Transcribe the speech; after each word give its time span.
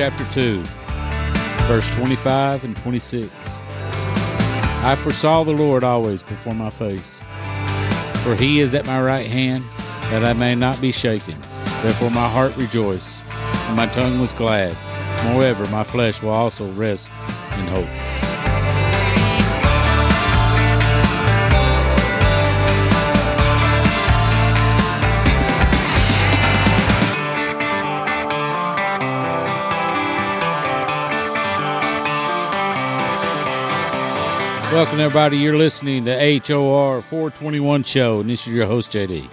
Chapter 0.00 0.24
2, 0.32 0.62
verse 1.68 1.86
25 1.88 2.64
and 2.64 2.74
26. 2.74 3.28
I 4.82 4.96
foresaw 4.98 5.44
the 5.44 5.50
Lord 5.50 5.84
always 5.84 6.22
before 6.22 6.54
my 6.54 6.70
face, 6.70 7.20
for 8.24 8.34
he 8.34 8.60
is 8.60 8.74
at 8.74 8.86
my 8.86 9.02
right 9.02 9.26
hand, 9.26 9.62
that 10.04 10.24
I 10.24 10.32
may 10.32 10.54
not 10.54 10.80
be 10.80 10.90
shaken. 10.90 11.36
Therefore 11.82 12.10
my 12.10 12.26
heart 12.30 12.56
rejoiced, 12.56 13.20
and 13.68 13.76
my 13.76 13.88
tongue 13.88 14.18
was 14.18 14.32
glad. 14.32 14.74
Moreover, 15.26 15.66
my 15.66 15.84
flesh 15.84 16.22
will 16.22 16.30
also 16.30 16.72
rest 16.72 17.10
in 17.58 17.66
hope. 17.66 17.99
Welcome, 34.72 35.00
everybody. 35.00 35.36
You're 35.36 35.58
listening 35.58 36.04
to 36.04 36.12
HOR 36.46 37.02
421 37.02 37.82
Show, 37.82 38.20
and 38.20 38.30
this 38.30 38.46
is 38.46 38.54
your 38.54 38.66
host, 38.66 38.92
JD. 38.92 39.28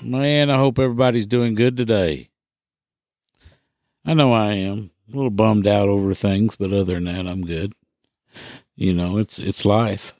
Man, 0.00 0.48
I 0.48 0.56
hope 0.56 0.78
everybody's 0.78 1.26
doing 1.26 1.56
good 1.56 1.76
today. 1.76 2.28
I 4.04 4.14
know 4.14 4.32
I 4.32 4.52
am. 4.52 4.92
A 5.12 5.16
little 5.16 5.30
bummed 5.30 5.66
out 5.66 5.88
over 5.88 6.14
things, 6.14 6.54
but 6.54 6.72
other 6.72 6.94
than 6.94 7.06
that, 7.06 7.26
I'm 7.26 7.44
good. 7.44 7.72
You 8.76 8.94
know, 8.94 9.18
it's 9.18 9.40
it's 9.40 9.64
life. 9.64 10.14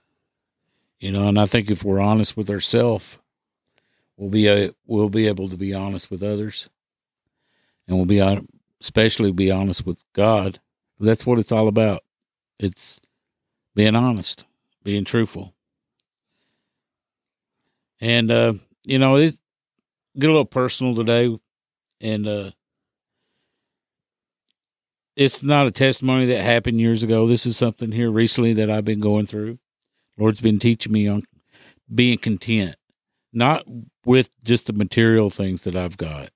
You 1.02 1.10
know, 1.10 1.26
and 1.26 1.40
I 1.40 1.46
think 1.46 1.68
if 1.68 1.82
we're 1.82 1.98
honest 1.98 2.36
with 2.36 2.48
ourselves, 2.48 3.18
we'll 4.16 4.30
be 4.30 4.46
a, 4.46 4.70
we'll 4.86 5.08
be 5.08 5.26
able 5.26 5.48
to 5.48 5.56
be 5.56 5.74
honest 5.74 6.12
with 6.12 6.22
others, 6.22 6.70
and 7.88 7.96
we'll 7.96 8.06
be 8.06 8.20
especially 8.80 9.32
be 9.32 9.50
honest 9.50 9.84
with 9.84 9.98
God. 10.12 10.60
That's 11.00 11.26
what 11.26 11.40
it's 11.40 11.50
all 11.50 11.66
about. 11.66 12.04
It's 12.60 13.00
being 13.74 13.96
honest, 13.96 14.44
being 14.84 15.04
truthful, 15.04 15.54
and 18.00 18.30
uh, 18.30 18.52
you 18.84 19.00
know, 19.00 19.16
it 19.16 19.34
get 20.16 20.30
a 20.30 20.32
little 20.32 20.44
personal 20.44 20.94
today, 20.94 21.36
and 22.00 22.28
uh, 22.28 22.50
it's 25.16 25.42
not 25.42 25.66
a 25.66 25.72
testimony 25.72 26.26
that 26.26 26.42
happened 26.42 26.80
years 26.80 27.02
ago. 27.02 27.26
This 27.26 27.44
is 27.44 27.56
something 27.56 27.90
here 27.90 28.08
recently 28.08 28.52
that 28.52 28.70
I've 28.70 28.84
been 28.84 29.00
going 29.00 29.26
through. 29.26 29.58
Lord's 30.18 30.40
been 30.40 30.58
teaching 30.58 30.92
me 30.92 31.08
on 31.08 31.24
being 31.92 32.18
content, 32.18 32.76
not 33.32 33.64
with 34.04 34.30
just 34.42 34.66
the 34.66 34.72
material 34.72 35.30
things 35.30 35.62
that 35.64 35.76
I've 35.76 35.96
got, 35.96 36.30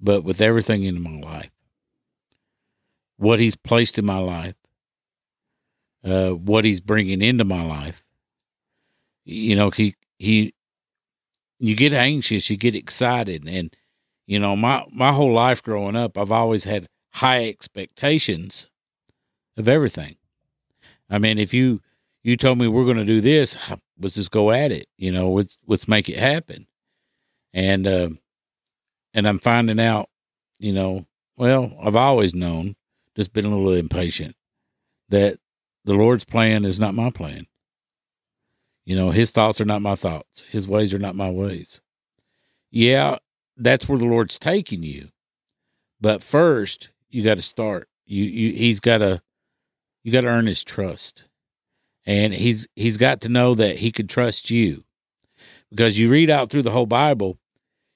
but 0.00 0.24
with 0.24 0.40
everything 0.40 0.84
in 0.84 1.02
my 1.02 1.18
life. 1.20 1.50
What 3.16 3.40
He's 3.40 3.56
placed 3.56 3.98
in 3.98 4.06
my 4.06 4.18
life, 4.18 4.54
uh, 6.04 6.30
what 6.30 6.64
He's 6.64 6.80
bringing 6.80 7.22
into 7.22 7.44
my 7.44 7.64
life. 7.64 8.02
You 9.24 9.56
know, 9.56 9.70
He 9.70 9.94
He. 10.18 10.54
You 11.60 11.76
get 11.76 11.92
anxious, 11.92 12.50
you 12.50 12.56
get 12.56 12.74
excited, 12.74 13.48
and 13.48 13.74
you 14.26 14.38
know 14.38 14.56
my 14.56 14.84
my 14.92 15.12
whole 15.12 15.32
life 15.32 15.62
growing 15.62 15.96
up, 15.96 16.18
I've 16.18 16.32
always 16.32 16.64
had 16.64 16.88
high 17.14 17.48
expectations 17.48 18.68
of 19.56 19.68
everything. 19.68 20.16
I 21.08 21.18
mean, 21.18 21.38
if 21.38 21.54
you 21.54 21.80
you 22.24 22.38
told 22.38 22.58
me 22.58 22.66
we're 22.66 22.86
going 22.86 22.96
to 22.96 23.04
do 23.04 23.20
this, 23.20 23.56
let's 24.00 24.14
just 24.14 24.30
go 24.30 24.50
at 24.50 24.72
it. 24.72 24.86
You 24.96 25.12
know, 25.12 25.30
let's 25.30 25.56
let's 25.66 25.86
make 25.86 26.08
it 26.08 26.18
happen. 26.18 26.66
And 27.52 27.86
uh, 27.86 28.08
and 29.12 29.28
I'm 29.28 29.38
finding 29.38 29.78
out, 29.78 30.08
you 30.58 30.72
know, 30.72 31.06
well, 31.36 31.76
I've 31.80 31.94
always 31.94 32.34
known, 32.34 32.76
just 33.14 33.32
been 33.32 33.44
a 33.44 33.50
little 33.50 33.74
impatient, 33.74 34.34
that 35.10 35.38
the 35.84 35.94
Lord's 35.94 36.24
plan 36.24 36.64
is 36.64 36.80
not 36.80 36.94
my 36.94 37.10
plan. 37.10 37.46
You 38.86 38.96
know, 38.96 39.10
His 39.10 39.30
thoughts 39.30 39.60
are 39.60 39.66
not 39.66 39.82
my 39.82 39.94
thoughts. 39.94 40.44
His 40.48 40.66
ways 40.66 40.94
are 40.94 40.98
not 40.98 41.14
my 41.14 41.30
ways. 41.30 41.82
Yeah, 42.70 43.18
that's 43.56 43.86
where 43.86 43.98
the 43.98 44.06
Lord's 44.06 44.38
taking 44.38 44.82
you, 44.82 45.10
but 46.00 46.22
first 46.22 46.88
you 47.10 47.22
got 47.22 47.36
to 47.36 47.42
start. 47.42 47.88
You 48.06 48.24
you 48.24 48.52
He's 48.54 48.80
got 48.80 48.98
to 48.98 49.20
you 50.02 50.10
got 50.10 50.22
to 50.22 50.28
earn 50.28 50.46
His 50.46 50.64
trust 50.64 51.24
and 52.06 52.34
he's 52.34 52.66
he's 52.74 52.96
got 52.96 53.20
to 53.22 53.28
know 53.28 53.54
that 53.54 53.78
he 53.78 53.90
could 53.90 54.08
trust 54.08 54.50
you. 54.50 54.84
Because 55.70 55.98
you 55.98 56.08
read 56.08 56.30
out 56.30 56.50
through 56.50 56.62
the 56.62 56.70
whole 56.70 56.86
bible 56.86 57.38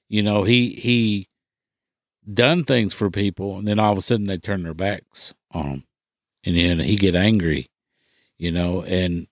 you 0.09 0.23
know 0.23 0.43
he 0.43 0.73
he 0.75 1.27
done 2.31 2.63
things 2.63 2.93
for 2.93 3.09
people 3.09 3.57
and 3.57 3.67
then 3.67 3.79
all 3.79 3.91
of 3.91 3.97
a 3.97 4.01
sudden 4.01 4.27
they 4.27 4.37
turn 4.37 4.63
their 4.63 4.73
backs 4.73 5.33
on 5.51 5.65
him. 5.65 5.83
And 6.43 6.57
then 6.57 6.79
he 6.79 6.95
get 6.95 7.15
angry 7.15 7.67
you 8.37 8.51
know 8.51 8.81
and 8.83 9.27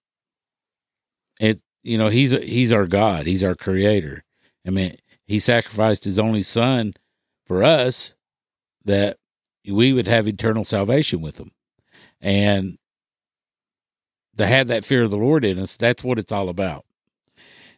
it 1.40 1.62
you 1.84 1.98
know 1.98 2.10
he's 2.10 2.32
he's 2.32 2.72
our 2.72 2.86
god. 2.88 3.28
He's 3.28 3.44
our 3.44 3.56
creator. 3.56 4.24
I 4.66 4.70
mean 4.70 4.98
he 5.26 5.40
sacrificed 5.40 6.04
his 6.06 6.20
only 6.20 6.44
son 6.44 6.94
for 7.46 7.64
us 7.64 8.14
that 8.86 9.18
we 9.70 9.92
would 9.92 10.08
have 10.08 10.28
eternal 10.28 10.64
salvation 10.64 11.22
with 11.22 11.40
him. 11.40 11.52
And 12.22 12.78
to 14.38 14.46
have 14.46 14.68
that 14.68 14.86
fear 14.86 15.04
of 15.04 15.12
the 15.12 15.18
Lord 15.18 15.44
in 15.46 15.60
us. 15.60 15.78
That's 15.78 16.04
what 16.04 16.20
it's 16.20 16.32
all 16.32 16.50
about. 16.50 16.86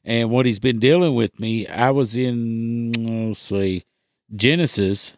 And 0.04 0.32
what 0.32 0.46
he's 0.46 0.60
been 0.60 0.80
dealing 0.80 1.16
with 1.16 1.40
me, 1.40 1.68
I 1.68 1.92
was 1.92 2.16
in, 2.16 3.30
let's 3.30 3.40
see, 3.40 3.84
Genesis 4.34 5.18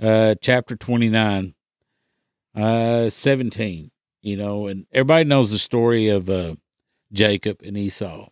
uh, 0.00 0.34
chapter 0.40 0.74
29, 0.76 1.54
uh, 2.56 3.08
17, 3.08 3.90
you 4.20 4.36
know, 4.36 4.66
and 4.66 4.86
everybody 4.92 5.24
knows 5.24 5.50
the 5.50 5.58
story 5.58 6.08
of 6.08 6.28
uh, 6.28 6.56
Jacob 7.12 7.60
and 7.62 7.76
Esau. 7.76 8.28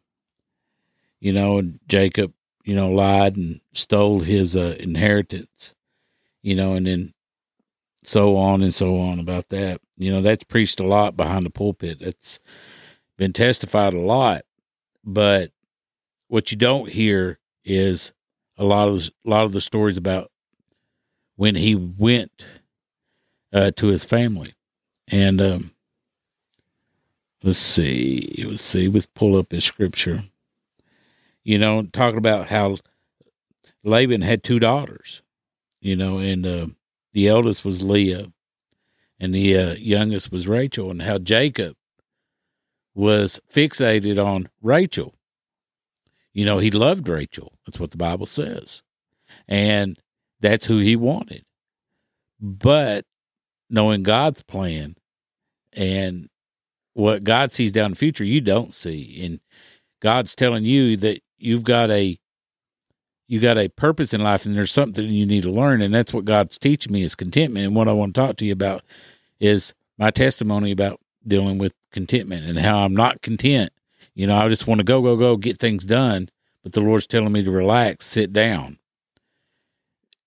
You 1.20 1.34
know, 1.34 1.58
and 1.58 1.78
Jacob, 1.86 2.32
you 2.64 2.74
know, 2.74 2.91
lied 2.91 3.36
and 3.36 3.60
stole 3.74 4.20
his 4.20 4.56
uh, 4.56 4.76
inheritance, 4.80 5.74
you 6.42 6.54
know, 6.54 6.72
and 6.72 6.86
then 6.86 7.12
so 8.02 8.36
on 8.36 8.62
and 8.62 8.74
so 8.74 8.98
on 8.98 9.18
about 9.18 9.48
that. 9.50 9.80
You 9.96 10.10
know, 10.10 10.22
that's 10.22 10.44
preached 10.44 10.80
a 10.80 10.86
lot 10.86 11.16
behind 11.16 11.44
the 11.44 11.50
pulpit. 11.50 12.00
That's 12.00 12.38
been 13.16 13.32
testified 13.32 13.94
a 13.94 14.00
lot, 14.00 14.42
but 15.04 15.52
what 16.28 16.50
you 16.50 16.56
don't 16.56 16.88
hear 16.88 17.38
is 17.64 18.12
a 18.56 18.64
lot 18.64 18.88
of 18.88 19.10
a 19.26 19.30
lot 19.30 19.44
of 19.44 19.52
the 19.52 19.60
stories 19.60 19.96
about 19.96 20.30
when 21.36 21.54
he 21.54 21.74
went 21.74 22.44
uh, 23.52 23.70
to 23.76 23.88
his 23.88 24.04
family, 24.04 24.54
and 25.08 25.40
um, 25.40 25.70
let's 27.42 27.58
see, 27.58 28.44
let's 28.46 28.62
see, 28.62 28.88
let's 28.88 29.06
pull 29.06 29.36
up 29.36 29.50
his 29.50 29.64
scripture. 29.64 30.24
You 31.42 31.58
know, 31.58 31.82
talking 31.82 32.18
about 32.18 32.48
how 32.48 32.76
Laban 33.82 34.22
had 34.22 34.44
two 34.44 34.58
daughters, 34.58 35.22
you 35.80 35.96
know, 35.96 36.18
and 36.18 36.46
uh, 36.46 36.66
the 37.12 37.28
eldest 37.28 37.65
was 37.65 37.83
Leah, 37.83 38.33
and 39.18 39.34
the 39.34 39.57
uh, 39.57 39.74
youngest 39.74 40.30
was 40.33 40.48
Rachel, 40.48 40.91
and 40.91 41.03
how 41.03 41.18
Jacob 41.18 41.77
was 42.95 43.41
fixated 43.53 44.24
on 44.24 44.48
Rachel. 44.62 45.15
You 46.33 46.45
know, 46.45 46.59
he 46.59 46.71
loved 46.71 47.09
Rachel. 47.09 47.53
That's 47.66 47.80
what 47.80 47.91
the 47.91 47.97
Bible 47.97 48.27
says. 48.27 48.83
And 49.48 49.98
that's 50.41 50.66
who 50.66 50.78
he 50.78 50.97
wanted. 50.97 51.45
But 52.41 53.04
knowing 53.68 54.03
God's 54.03 54.42
plan 54.42 54.97
and 55.72 56.28
what 56.95 57.24
God 57.24 57.53
sees 57.53 57.72
down 57.72 57.91
the 57.91 57.97
future, 57.97 58.24
you 58.24 58.41
don't 58.41 58.74
see. 58.74 59.24
And 59.24 59.41
God's 60.01 60.34
telling 60.34 60.65
you 60.65 60.97
that 60.98 61.21
you've 61.39 61.65
got 61.65 61.91
a 61.91 62.18
you 63.30 63.38
got 63.38 63.59
a 63.59 63.68
purpose 63.68 64.12
in 64.12 64.21
life 64.21 64.44
and 64.44 64.56
there's 64.56 64.72
something 64.72 65.06
you 65.06 65.24
need 65.24 65.44
to 65.44 65.53
learn. 65.53 65.80
And 65.80 65.94
that's 65.94 66.12
what 66.12 66.24
god's 66.24 66.59
teaching 66.59 66.92
me 66.92 67.04
is 67.04 67.15
contentment. 67.15 67.65
And 67.65 67.77
what 67.77 67.86
i 67.86 67.92
want 67.92 68.12
to 68.12 68.21
talk 68.21 68.36
to 68.38 68.44
you 68.44 68.53
about 68.53 68.82
is 69.38 69.72
my 69.97 70.10
testimony 70.10 70.72
about 70.72 70.98
dealing 71.24 71.56
with 71.56 71.72
contentment 71.92 72.44
and 72.44 72.59
how 72.59 72.80
i'm 72.80 72.92
not 72.92 73.22
content. 73.22 73.72
You 74.15 74.27
know 74.27 74.36
i 74.36 74.48
just 74.48 74.66
want 74.66 74.80
to 74.80 74.84
go 74.84 75.00
go 75.00 75.16
go 75.16 75.36
get 75.36 75.59
things 75.59 75.84
done 75.84 76.28
but 76.65 76.72
the 76.72 76.80
lord's 76.80 77.06
telling 77.06 77.30
me 77.30 77.44
to 77.44 77.53
relax 77.53 78.04
sit 78.04 78.32
down. 78.32 78.78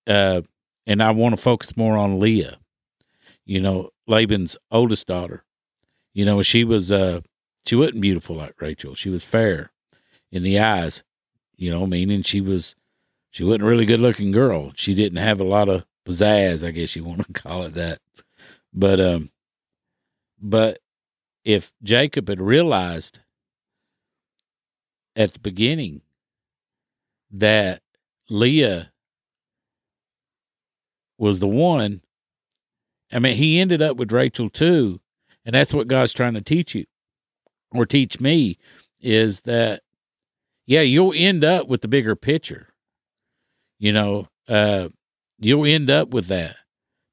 Uh, 0.06 0.40
and 0.86 1.02
i 1.02 1.10
want 1.10 1.36
to 1.36 1.42
focus 1.42 1.76
more 1.76 1.98
on 1.98 2.18
leah. 2.18 2.56
You 3.44 3.60
know 3.60 3.90
laban's 4.06 4.56
oldest 4.70 5.06
daughter. 5.06 5.44
You 6.14 6.24
know 6.24 6.40
she 6.40 6.64
was 6.64 6.90
uh 6.90 7.20
she 7.66 7.76
wasn't 7.76 8.00
beautiful 8.00 8.36
like 8.36 8.54
rachel. 8.62 8.94
She 8.94 9.10
was 9.10 9.24
fair 9.24 9.72
in 10.32 10.42
the 10.42 10.58
eyes 10.58 11.04
you 11.56 11.70
know 11.70 11.86
meaning 11.86 12.22
she 12.22 12.40
was 12.40 12.74
she 13.34 13.42
wasn't 13.42 13.64
a 13.64 13.66
really 13.66 13.84
good 13.84 13.98
looking 13.98 14.30
girl. 14.30 14.70
She 14.76 14.94
didn't 14.94 15.18
have 15.18 15.40
a 15.40 15.44
lot 15.44 15.68
of 15.68 15.84
pizzazz, 16.06 16.64
I 16.64 16.70
guess 16.70 16.94
you 16.94 17.02
want 17.02 17.26
to 17.26 17.32
call 17.42 17.64
it 17.64 17.74
that. 17.74 17.98
But 18.72 19.00
um 19.00 19.30
But 20.40 20.78
if 21.44 21.72
Jacob 21.82 22.28
had 22.28 22.40
realized 22.40 23.18
at 25.16 25.32
the 25.32 25.40
beginning 25.40 26.02
that 27.32 27.82
Leah 28.30 28.92
was 31.18 31.40
the 31.40 31.48
one, 31.48 32.02
I 33.10 33.18
mean, 33.18 33.36
he 33.36 33.58
ended 33.58 33.82
up 33.82 33.96
with 33.96 34.12
Rachel 34.12 34.48
too. 34.48 35.00
And 35.44 35.56
that's 35.56 35.74
what 35.74 35.88
God's 35.88 36.12
trying 36.12 36.34
to 36.34 36.40
teach 36.40 36.76
you 36.76 36.84
or 37.72 37.84
teach 37.84 38.20
me 38.20 38.58
is 39.00 39.40
that, 39.40 39.82
yeah, 40.66 40.82
you'll 40.82 41.12
end 41.16 41.44
up 41.44 41.66
with 41.66 41.80
the 41.80 41.88
bigger 41.88 42.14
picture. 42.14 42.68
You 43.78 43.92
know, 43.92 44.28
uh, 44.48 44.88
you'll 45.38 45.66
end 45.66 45.90
up 45.90 46.10
with 46.10 46.26
that. 46.28 46.56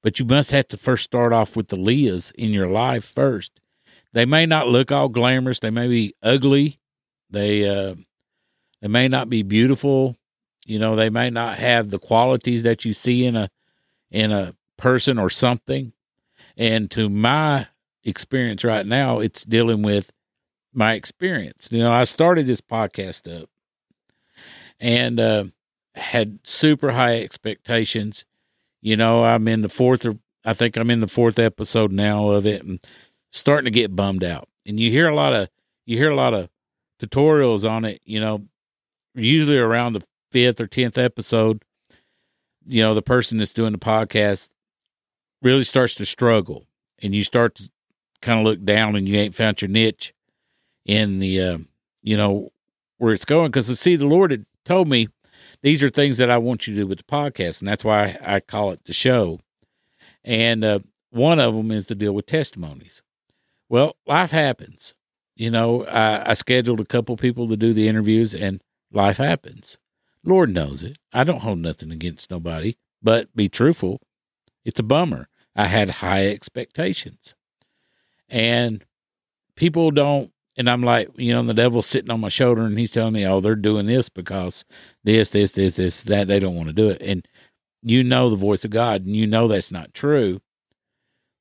But 0.03 0.19
you 0.19 0.25
must 0.25 0.51
have 0.51 0.67
to 0.69 0.77
first 0.77 1.03
start 1.03 1.31
off 1.31 1.55
with 1.55 1.67
the 1.67 1.75
Leahs 1.75 2.31
in 2.35 2.49
your 2.49 2.67
life 2.67 3.05
first. 3.05 3.59
They 4.13 4.25
may 4.25 4.45
not 4.45 4.67
look 4.67 4.91
all 4.91 5.09
glamorous. 5.09 5.59
They 5.59 5.69
may 5.69 5.87
be 5.87 6.15
ugly. 6.23 6.79
They 7.29 7.67
uh, 7.67 7.95
they 8.81 8.87
may 8.87 9.07
not 9.07 9.29
be 9.29 9.43
beautiful. 9.43 10.17
You 10.65 10.79
know, 10.79 10.95
they 10.95 11.09
may 11.09 11.29
not 11.29 11.57
have 11.57 11.89
the 11.89 11.99
qualities 11.99 12.63
that 12.63 12.83
you 12.83 12.93
see 12.93 13.25
in 13.25 13.35
a 13.35 13.49
in 14.09 14.31
a 14.31 14.55
person 14.77 15.17
or 15.17 15.29
something. 15.29 15.93
And 16.57 16.91
to 16.91 17.09
my 17.09 17.67
experience 18.03 18.63
right 18.63 18.85
now, 18.85 19.19
it's 19.19 19.43
dealing 19.43 19.83
with 19.83 20.11
my 20.73 20.93
experience. 20.93 21.69
You 21.71 21.79
know, 21.79 21.91
I 21.91 22.03
started 22.03 22.47
this 22.47 22.61
podcast 22.61 23.41
up 23.41 23.49
and 24.79 25.19
uh, 25.19 25.45
had 25.95 26.39
super 26.43 26.91
high 26.91 27.21
expectations. 27.21 28.25
You 28.81 28.97
know, 28.97 29.23
I'm 29.23 29.47
in 29.47 29.61
the 29.61 29.69
fourth 29.69 30.05
or 30.05 30.17
I 30.43 30.53
think 30.53 30.77
I'm 30.77 30.89
in 30.89 31.01
the 31.01 31.07
fourth 31.07 31.37
episode 31.37 31.91
now 31.91 32.29
of 32.31 32.45
it 32.45 32.63
and 32.63 32.79
starting 33.31 33.65
to 33.65 33.71
get 33.71 33.95
bummed 33.95 34.23
out. 34.23 34.47
And 34.65 34.79
you 34.79 34.89
hear 34.91 35.07
a 35.07 35.15
lot 35.15 35.33
of 35.33 35.49
you 35.85 35.97
hear 35.97 36.09
a 36.09 36.15
lot 36.15 36.33
of 36.33 36.49
tutorials 36.99 37.69
on 37.69 37.85
it, 37.85 38.01
you 38.05 38.19
know, 38.19 38.45
usually 39.15 39.57
around 39.57 39.93
the 39.93 40.03
fifth 40.31 40.61
or 40.61 40.67
tenth 40.67 40.97
episode, 40.97 41.63
you 42.65 42.81
know, 42.81 42.93
the 42.93 43.01
person 43.01 43.37
that's 43.37 43.53
doing 43.53 43.71
the 43.71 43.77
podcast 43.77 44.49
really 45.41 45.63
starts 45.63 45.95
to 45.95 46.05
struggle 46.05 46.65
and 47.01 47.15
you 47.15 47.23
start 47.23 47.55
to 47.55 47.69
kind 48.21 48.39
of 48.39 48.45
look 48.45 48.63
down 48.63 48.95
and 48.95 49.09
you 49.09 49.17
ain't 49.17 49.35
found 49.35 49.61
your 49.61 49.69
niche 49.69 50.13
in 50.85 51.19
the, 51.19 51.41
uh, 51.41 51.57
you 52.03 52.15
know, 52.15 52.51
where 52.97 53.13
it's 53.13 53.25
going. 53.25 53.47
Because 53.47 53.79
see, 53.79 53.95
the 53.95 54.05
Lord 54.05 54.31
had 54.31 54.45
told 54.63 54.87
me 54.87 55.07
these 55.63 55.83
are 55.83 55.89
things 55.89 56.17
that 56.17 56.29
I 56.29 56.37
want 56.37 56.67
you 56.67 56.73
to 56.75 56.81
do 56.81 56.87
with 56.87 56.99
the 56.99 57.03
podcast, 57.03 57.59
and 57.59 57.67
that's 57.67 57.85
why 57.85 58.17
I, 58.23 58.39
call 58.39 58.71
it 58.71 58.85
the 58.85 58.93
show. 58.93 59.39
And 60.23 60.63
uh, 60.63 60.79
one 61.11 61.39
of 61.39 61.53
them 61.53 61.71
is 61.71 61.87
to 61.87 61.95
deal 61.95 62.13
with 62.13 62.25
testimonies. 62.25 63.03
Well, 63.69 63.95
life 64.05 64.31
happens. 64.31 64.95
You 65.35 65.51
know, 65.51 65.85
I, 65.85 66.31
I 66.31 66.33
scheduled 66.33 66.79
a 66.79 66.85
couple 66.85 67.15
people 67.17 67.47
to 67.47 67.57
do 67.57 67.73
the 67.73 67.87
interviews, 67.87 68.33
and 68.33 68.61
life 68.91 69.17
happens. 69.17 69.77
Lord 70.23 70.53
knows 70.53 70.83
it. 70.83 70.97
I 71.13 71.23
don't 71.23 71.41
hold 71.41 71.59
nothing 71.59 71.91
against 71.91 72.29
nobody, 72.29 72.75
but 73.01 73.35
be 73.35 73.49
truthful, 73.49 74.01
it's 74.63 74.79
a 74.79 74.83
bummer. 74.83 75.27
I 75.55 75.65
had 75.65 75.89
high 75.89 76.27
expectations. 76.27 77.35
And 78.29 78.85
people 79.55 79.91
don't 79.91 80.30
and 80.57 80.69
I'm 80.69 80.81
like, 80.81 81.09
you 81.15 81.33
know, 81.33 81.43
the 81.43 81.53
devil's 81.53 81.85
sitting 81.85 82.11
on 82.11 82.19
my 82.19 82.29
shoulder 82.29 82.63
and 82.63 82.77
he's 82.77 82.91
telling 82.91 83.13
me, 83.13 83.25
oh, 83.25 83.39
they're 83.39 83.55
doing 83.55 83.85
this 83.85 84.09
because 84.09 84.65
this, 85.03 85.29
this, 85.29 85.51
this, 85.51 85.75
this, 85.75 86.03
that. 86.03 86.27
They 86.27 86.39
don't 86.39 86.55
want 86.55 86.67
to 86.67 86.73
do 86.73 86.89
it. 86.89 87.01
And 87.01 87.25
you 87.81 88.03
know 88.03 88.29
the 88.29 88.35
voice 88.35 88.65
of 88.65 88.71
God 88.71 89.05
and 89.05 89.15
you 89.15 89.25
know 89.25 89.47
that's 89.47 89.71
not 89.71 89.93
true, 89.93 90.41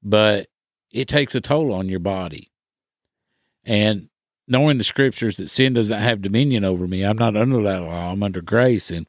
but 0.03 0.47
it 0.91 1.09
takes 1.09 1.35
a 1.35 1.41
toll 1.41 1.73
on 1.73 1.89
your 1.89 2.01
body. 2.01 2.51
And 3.65 4.09
knowing 4.47 4.79
the 4.79 4.85
scriptures 4.85 5.37
that 5.37 5.51
sin 5.51 5.75
does 5.75 5.89
not 5.89 6.01
have 6.01 6.23
dominion 6.23 6.65
over 6.65 6.87
me, 6.87 7.03
I'm 7.03 7.19
not 7.19 7.37
under 7.37 7.63
that 7.63 7.83
law, 7.83 8.13
I'm 8.13 8.23
under 8.23 8.41
grace. 8.41 8.91
And 8.91 9.07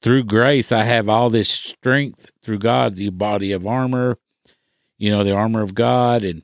through 0.00 0.24
grace, 0.24 0.72
I 0.72 0.84
have 0.84 1.08
all 1.08 1.30
this 1.30 1.48
strength 1.48 2.30
through 2.42 2.58
God, 2.58 2.94
the 2.94 3.10
body 3.10 3.52
of 3.52 3.66
armor, 3.66 4.18
you 4.98 5.10
know, 5.10 5.24
the 5.24 5.34
armor 5.34 5.62
of 5.62 5.74
God, 5.74 6.24
and 6.24 6.42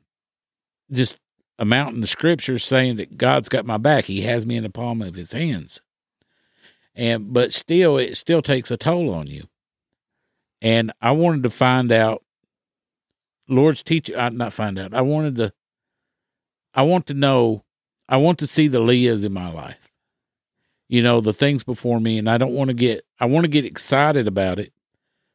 just 0.91 1.19
a 1.59 1.65
mountain 1.65 2.03
of 2.03 2.09
scripture 2.09 2.59
saying 2.59 2.97
that 2.97 3.17
God's 3.17 3.49
got 3.49 3.67
my 3.67 3.79
back. 3.79 4.05
He 4.05 4.23
has 4.23 4.45
me 4.45 4.57
in 4.57 4.63
the 4.63 4.71
palm 4.71 5.01
of 5.03 5.15
his 5.15 5.33
hands. 5.33 5.81
And 6.95 7.33
but 7.33 7.53
still 7.53 7.99
it 7.99 8.17
still 8.17 8.43
takes 8.43 8.71
a 8.71 8.77
toll 8.77 9.15
on 9.15 9.27
you. 9.27 9.49
And 10.63 10.93
I 11.01 11.11
wanted 11.13 11.43
to 11.43 11.51
find 11.51 11.93
out 11.93 12.25
Lord's 13.49 13.83
teaching 13.83 14.17
I 14.17 14.27
uh, 14.27 14.31
not 14.31 14.53
find 14.53 14.79
out. 14.79 14.95
I 14.95 15.03
wanted 15.03 15.37
to 15.37 15.53
I 16.75 16.83
want 16.83 17.07
to 17.07 17.15
know 17.15 17.65
I 18.09 18.17
want 18.19 18.39
to 18.39 18.47
see 18.47 18.69
the 18.69 18.81
Leahs 18.81 19.25
in 19.25 19.33
my 19.33 19.51
life. 19.51 19.91
You 20.89 21.03
know, 21.03 21.21
the 21.21 21.33
things 21.33 21.65
before 21.65 22.01
me 22.01 22.19
and 22.19 22.31
I 22.31 22.39
don't 22.39 22.55
want 22.55 22.69
to 22.69 22.75
get 22.75 23.05
I 23.21 23.27
want 23.27 23.45
to 23.45 23.51
get 23.51 23.65
excited 23.65 24.27
about 24.27 24.59
it, 24.59 24.73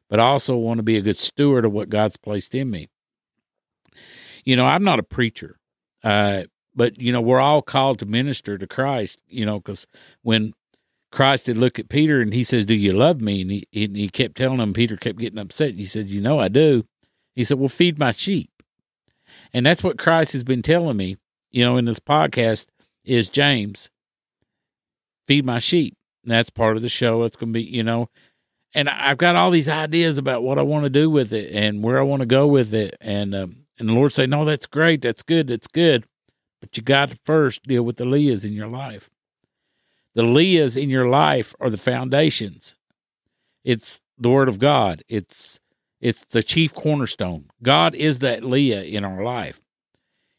but 0.09 0.19
I 0.19 0.23
also 0.23 0.55
want 0.55 0.77
to 0.77 0.83
be 0.83 0.97
a 0.97 1.01
good 1.01 1.17
steward 1.17 1.65
of 1.65 1.71
what 1.71 1.89
God's 1.89 2.17
placed 2.17 2.55
in 2.55 2.69
me. 2.69 2.89
You 4.43 4.55
know, 4.55 4.65
I'm 4.65 4.83
not 4.83 4.99
a 4.99 5.03
preacher. 5.03 5.59
Uh, 6.03 6.43
but 6.75 6.99
you 7.01 7.11
know, 7.11 7.21
we're 7.21 7.39
all 7.39 7.61
called 7.61 7.99
to 7.99 8.05
minister 8.05 8.57
to 8.57 8.67
Christ. 8.67 9.19
You 9.27 9.45
know, 9.45 9.59
because 9.59 9.87
when 10.21 10.53
Christ 11.11 11.47
had 11.47 11.57
looked 11.57 11.79
at 11.79 11.89
Peter 11.89 12.21
and 12.21 12.33
he 12.33 12.43
says, 12.43 12.65
"Do 12.65 12.73
you 12.73 12.93
love 12.93 13.21
me?" 13.21 13.41
and 13.41 13.51
he 13.51 13.67
and 13.73 13.95
he 13.95 14.09
kept 14.09 14.37
telling 14.37 14.59
him. 14.59 14.73
Peter 14.73 14.97
kept 14.97 15.19
getting 15.19 15.39
upset. 15.39 15.75
He 15.75 15.85
said, 15.85 16.09
"You 16.09 16.21
know, 16.21 16.39
I 16.39 16.47
do." 16.47 16.85
He 17.35 17.43
said, 17.43 17.59
"Well, 17.59 17.69
feed 17.69 17.99
my 17.99 18.11
sheep," 18.11 18.49
and 19.53 19.65
that's 19.65 19.83
what 19.83 19.97
Christ 19.97 20.33
has 20.33 20.43
been 20.43 20.61
telling 20.61 20.97
me. 20.97 21.17
You 21.51 21.65
know, 21.65 21.77
in 21.77 21.85
this 21.85 21.99
podcast 21.99 22.65
is 23.03 23.29
James, 23.29 23.89
feed 25.27 25.45
my 25.45 25.59
sheep. 25.59 25.95
And 26.23 26.31
that's 26.31 26.49
part 26.49 26.75
of 26.75 26.83
the 26.83 26.89
show. 26.89 27.23
It's 27.23 27.35
going 27.35 27.51
to 27.51 27.59
be, 27.59 27.63
you 27.63 27.83
know, 27.83 28.09
and 28.73 28.87
I've 28.87 29.17
got 29.17 29.35
all 29.35 29.51
these 29.51 29.67
ideas 29.67 30.17
about 30.17 30.43
what 30.43 30.59
I 30.59 30.61
want 30.61 30.83
to 30.83 30.89
do 30.89 31.09
with 31.09 31.33
it 31.33 31.51
and 31.53 31.83
where 31.83 31.99
I 31.99 32.03
want 32.03 32.21
to 32.21 32.25
go 32.25 32.47
with 32.47 32.73
it. 32.73 32.95
And 33.01 33.35
um, 33.35 33.60
and 33.79 33.89
the 33.89 33.93
Lord 33.93 34.13
say, 34.13 34.25
No, 34.25 34.45
that's 34.45 34.67
great. 34.67 35.01
That's 35.01 35.23
good. 35.23 35.47
That's 35.47 35.67
good. 35.67 36.05
But 36.59 36.77
you 36.77 36.83
got 36.83 37.09
to 37.09 37.17
first 37.23 37.63
deal 37.63 37.83
with 37.83 37.97
the 37.97 38.05
Leahs 38.05 38.45
in 38.45 38.53
your 38.53 38.67
life. 38.67 39.09
The 40.13 40.23
Leahs 40.23 40.77
in 40.77 40.89
your 40.89 41.09
life 41.09 41.55
are 41.59 41.69
the 41.69 41.77
foundations. 41.77 42.75
It's 43.63 44.01
the 44.17 44.29
word 44.29 44.49
of 44.49 44.59
God. 44.59 45.03
It's 45.07 45.59
it's 45.99 46.23
the 46.25 46.43
chief 46.43 46.73
cornerstone. 46.73 47.45
God 47.61 47.95
is 47.95 48.19
that 48.19 48.43
Leah 48.43 48.83
in 48.83 49.05
our 49.05 49.23
life. 49.23 49.61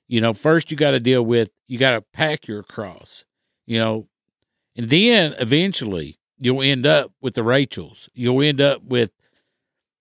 You 0.08 0.20
know, 0.20 0.34
first 0.34 0.70
you 0.70 0.76
got 0.76 0.90
to 0.92 1.00
deal 1.00 1.22
with 1.22 1.50
you 1.68 1.78
got 1.78 1.92
to 1.92 2.04
pack 2.12 2.46
your 2.46 2.62
cross. 2.62 3.24
You 3.66 3.78
know, 3.78 4.08
and 4.76 4.90
then 4.90 5.34
eventually 5.38 6.18
you'll 6.38 6.62
end 6.62 6.86
up 6.86 7.12
with 7.20 7.34
the 7.34 7.42
Rachels. 7.42 8.08
You'll 8.12 8.42
end 8.42 8.60
up 8.60 8.82
with, 8.82 9.12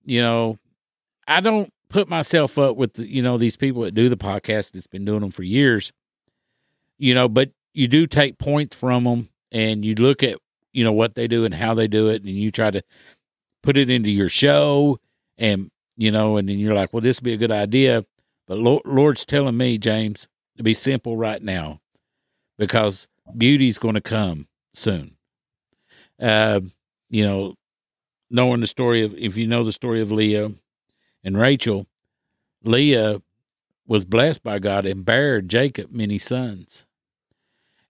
you 0.04 0.22
know, 0.22 0.58
I 1.28 1.40
don't 1.40 1.72
put 1.92 2.08
myself 2.08 2.58
up 2.58 2.78
with 2.78 2.94
the, 2.94 3.06
you 3.06 3.22
know 3.22 3.38
these 3.38 3.58
people 3.58 3.82
that 3.84 3.94
do 3.94 4.08
the 4.10 4.18
podcast 4.18 4.72
that's 4.72 4.88
been 4.88 5.06
doing 5.06 5.20
them 5.20 5.32
for 5.32 5.44
years 5.44 5.92
you 6.98 7.14
know 7.14 7.28
but 7.28 7.52
you 7.74 7.88
do 7.88 8.08
take 8.08 8.38
points 8.38 8.76
from 8.76 9.04
them 9.04 9.30
and 9.52 9.84
you 9.84 9.94
look 9.96 10.24
at 10.24 10.38
you 10.72 10.84
know 10.84 10.94
what 10.94 11.16
they 11.16 11.28
do 11.28 11.44
and 11.44 11.54
how 11.54 11.74
they 11.74 11.88
do 11.88 12.10
it 12.10 12.24
and 12.24 12.32
you 12.32 12.50
try 12.52 12.72
to 12.72 12.82
put 13.62 13.78
it 13.78 13.90
into 13.90 14.10
your 14.10 14.30
show 14.30 15.00
and 15.38 15.70
you 15.98 16.12
know 16.12 16.38
and 16.38 16.48
then 16.48 16.58
you're 16.58 16.74
like 16.74 16.94
well 16.94 17.02
this 17.02 17.20
would 17.20 17.26
be 17.26 17.34
a 17.34 17.38
good 17.38 17.52
idea. 17.52 18.06
But 18.48 18.58
lord's 18.58 19.26
telling 19.26 19.58
me 19.58 19.78
james 19.78 20.28
to 20.58 20.64
be 20.64 20.74
simple 20.74 21.16
right 21.16 21.42
now 21.42 21.80
because 22.58 23.08
beauty's 23.38 23.80
going 23.80 23.96
to 23.96 24.02
come 24.02 24.48
soon. 24.74 25.16
Uh, 26.22 26.62
you 27.10 27.26
know 27.26 27.56
knowing 28.30 28.62
the 28.62 28.68
story 28.68 29.04
of 29.04 29.14
if 29.18 29.36
you 29.36 29.48
know 29.48 29.64
the 29.64 29.74
story 29.74 30.02
of 30.02 30.12
leah 30.12 30.52
and 31.24 31.38
Rachel, 31.38 31.88
Leah 32.64 33.22
was 33.88 34.06
blessed 34.06 34.44
by 34.44 34.60
God 34.60 34.86
and 34.86 35.06
bare 35.06 35.42
Jacob 35.42 35.92
many 35.92 36.18
sons. 36.18 36.86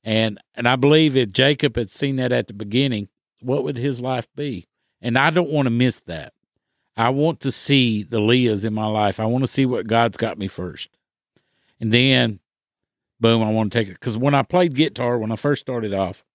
And 0.03 0.39
and 0.55 0.67
I 0.67 0.75
believe 0.75 1.15
if 1.15 1.31
Jacob 1.31 1.75
had 1.75 1.91
seen 1.91 2.15
that 2.15 2.31
at 2.31 2.47
the 2.47 2.53
beginning, 2.53 3.09
what 3.41 3.63
would 3.63 3.77
his 3.77 4.01
life 4.01 4.27
be? 4.35 4.67
And 5.01 5.17
I 5.17 5.29
don't 5.29 5.49
want 5.49 5.67
to 5.67 5.71
miss 5.71 5.99
that. 6.01 6.33
I 6.97 7.09
want 7.09 7.39
to 7.41 7.51
see 7.51 8.03
the 8.03 8.19
Leahs 8.19 8.65
in 8.65 8.73
my 8.73 8.85
life. 8.85 9.19
I 9.19 9.25
want 9.25 9.43
to 9.43 9.47
see 9.47 9.65
what 9.65 9.87
God's 9.87 10.17
got 10.17 10.37
me 10.37 10.47
first. 10.47 10.89
And 11.79 11.91
then 11.91 12.39
boom, 13.21 13.43
I 13.43 13.51
want 13.51 13.71
to 13.71 13.79
take 13.79 13.87
it. 13.87 13.93
Because 13.93 14.17
when 14.17 14.35
I 14.35 14.43
played 14.43 14.75
guitar, 14.75 15.17
when 15.17 15.31
I 15.31 15.35
first 15.37 15.61
started 15.61 15.93
off, 15.93 16.25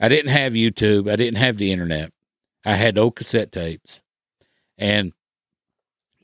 I 0.00 0.08
didn't 0.08 0.32
have 0.32 0.54
YouTube. 0.54 1.10
I 1.10 1.16
didn't 1.16 1.38
have 1.38 1.58
the 1.58 1.70
internet. 1.70 2.12
I 2.64 2.74
had 2.74 2.98
old 2.98 3.14
cassette 3.14 3.52
tapes. 3.52 4.02
And 4.76 5.12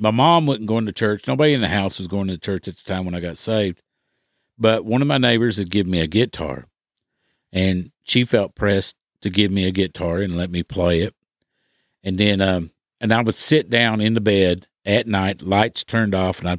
my 0.01 0.11
mom 0.11 0.47
wasn't 0.47 0.67
going 0.67 0.87
to 0.87 0.93
church. 0.93 1.27
Nobody 1.29 1.53
in 1.53 1.61
the 1.61 1.69
house 1.69 1.99
was 1.99 2.09
going 2.09 2.29
to 2.29 2.39
church 2.39 2.67
at 2.67 2.77
the 2.77 2.83
time 2.83 3.05
when 3.05 3.15
I 3.15 3.21
got 3.21 3.39
saved. 3.39 3.83
But 4.59 4.85
one 4.85 5.03
of 5.03 5.09
my 5.09 5.19
neighbors 5.19 5.57
had 5.57 5.71
given 5.71 5.93
me 5.93 6.01
a 6.01 6.07
guitar, 6.07 6.67
and 7.53 7.93
she 8.05 8.25
felt 8.25 8.55
pressed 8.55 8.97
to 9.23 9.31
give 9.31 9.51
me 9.51 9.67
a 9.67 9.73
guitar 9.73 10.19
and 10.19 10.37
let 10.37 10.51
me 10.51 10.63
play 10.63 11.01
it. 11.01 11.15
And 12.03 12.19
then, 12.19 12.41
um, 12.41 12.73
and 13.01 13.13
I 13.13 13.23
would 13.23 13.35
sit 13.35 13.71
down 13.71 14.01
in 14.01 14.15
the 14.15 14.21
bed 14.21 14.67
at 14.85 15.07
night, 15.07 15.43
lights 15.43 15.85
turned 15.85 16.15
off, 16.15 16.41
and 16.41 16.49
I, 16.49 16.59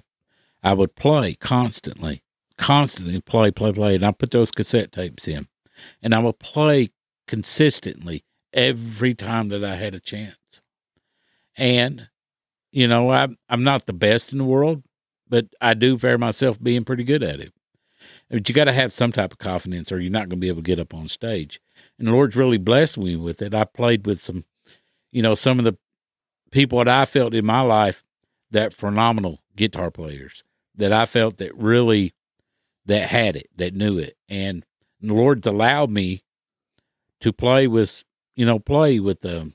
I 0.64 0.74
would 0.74 0.96
play 0.96 1.34
constantly, 1.34 2.24
constantly 2.58 3.20
play, 3.22 3.52
play, 3.52 3.72
play. 3.72 3.96
And 3.96 4.06
I 4.06 4.12
put 4.12 4.32
those 4.32 4.52
cassette 4.52 4.92
tapes 4.92 5.28
in 5.28 5.48
and 6.02 6.14
I 6.14 6.20
would 6.20 6.40
play 6.40 6.90
consistently 7.28 8.24
every 8.54 9.14
time 9.14 9.50
that 9.50 9.64
I 9.64 9.76
had 9.76 9.96
a 9.96 10.00
chance. 10.00 10.62
And, 11.56 12.10
you 12.72 12.88
know, 12.88 13.12
I, 13.12 13.28
I'm 13.50 13.64
not 13.64 13.86
the 13.86 13.94
best 13.94 14.32
in 14.32 14.38
the 14.38 14.46
world, 14.46 14.84
but 15.28 15.48
I 15.60 15.74
do 15.74 15.98
fare 15.98 16.18
myself 16.18 16.62
being 16.62 16.84
pretty 16.84 17.04
good 17.04 17.24
at 17.24 17.40
it. 17.40 17.54
But 18.30 18.48
you 18.48 18.56
got 18.56 18.66
to 18.66 18.74
have 18.74 18.94
some 18.94 19.12
type 19.12 19.34
of 19.34 19.40
confidence 19.40 19.92
or 19.92 20.00
you're 20.00 20.12
not 20.12 20.30
going 20.30 20.38
to 20.38 20.38
be 20.38 20.48
able 20.48 20.62
to 20.62 20.68
get 20.68 20.80
up 20.80 20.94
on 20.94 21.08
stage. 21.08 21.60
And 22.00 22.08
the 22.08 22.12
Lord's 22.12 22.36
really 22.36 22.58
blessed 22.58 22.98
me 22.98 23.16
with 23.16 23.42
it. 23.42 23.54
I 23.54 23.66
played 23.66 24.06
with 24.06 24.22
some, 24.22 24.46
you 25.12 25.22
know, 25.22 25.36
some 25.36 25.60
of 25.60 25.66
the 25.66 25.78
people 26.52 26.80
that 26.80 26.88
I 26.88 27.06
felt 27.06 27.34
in 27.34 27.46
my 27.46 27.62
life 27.62 28.04
that 28.52 28.74
phenomenal 28.74 29.40
guitar 29.56 29.92
players 29.92 30.44
that 30.76 30.92
I 30.92 31.06
felt 31.06 31.38
that 31.38 31.56
really 31.56 32.14
that 32.86 33.10
had 33.10 33.36
it, 33.36 33.50
that 33.58 33.74
knew 33.74 33.98
it. 33.98 34.18
And 34.30 34.66
the 35.02 35.14
Lord's 35.14 35.48
allowed 35.48 35.90
me 35.90 36.24
to 37.20 37.32
play 37.32 37.68
with, 37.68 38.04
you 38.36 38.46
know, 38.46 38.60
play 38.60 39.00
with 39.00 39.26
um, 39.26 39.54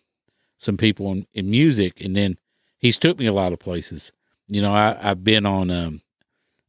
some 0.58 0.76
people 0.76 1.11
in, 1.12 1.26
in 1.35 1.50
music. 1.50 2.00
And 2.00 2.16
then 2.16 2.37
he's 2.78 2.99
took 2.99 3.18
me 3.18 3.26
a 3.26 3.33
lot 3.33 3.52
of 3.52 3.59
places. 3.59 4.12
You 4.49 4.62
know, 4.62 4.75
I, 4.75 4.97
I've 5.00 5.25
been 5.25 5.47
on, 5.47 5.71
um, 5.71 6.02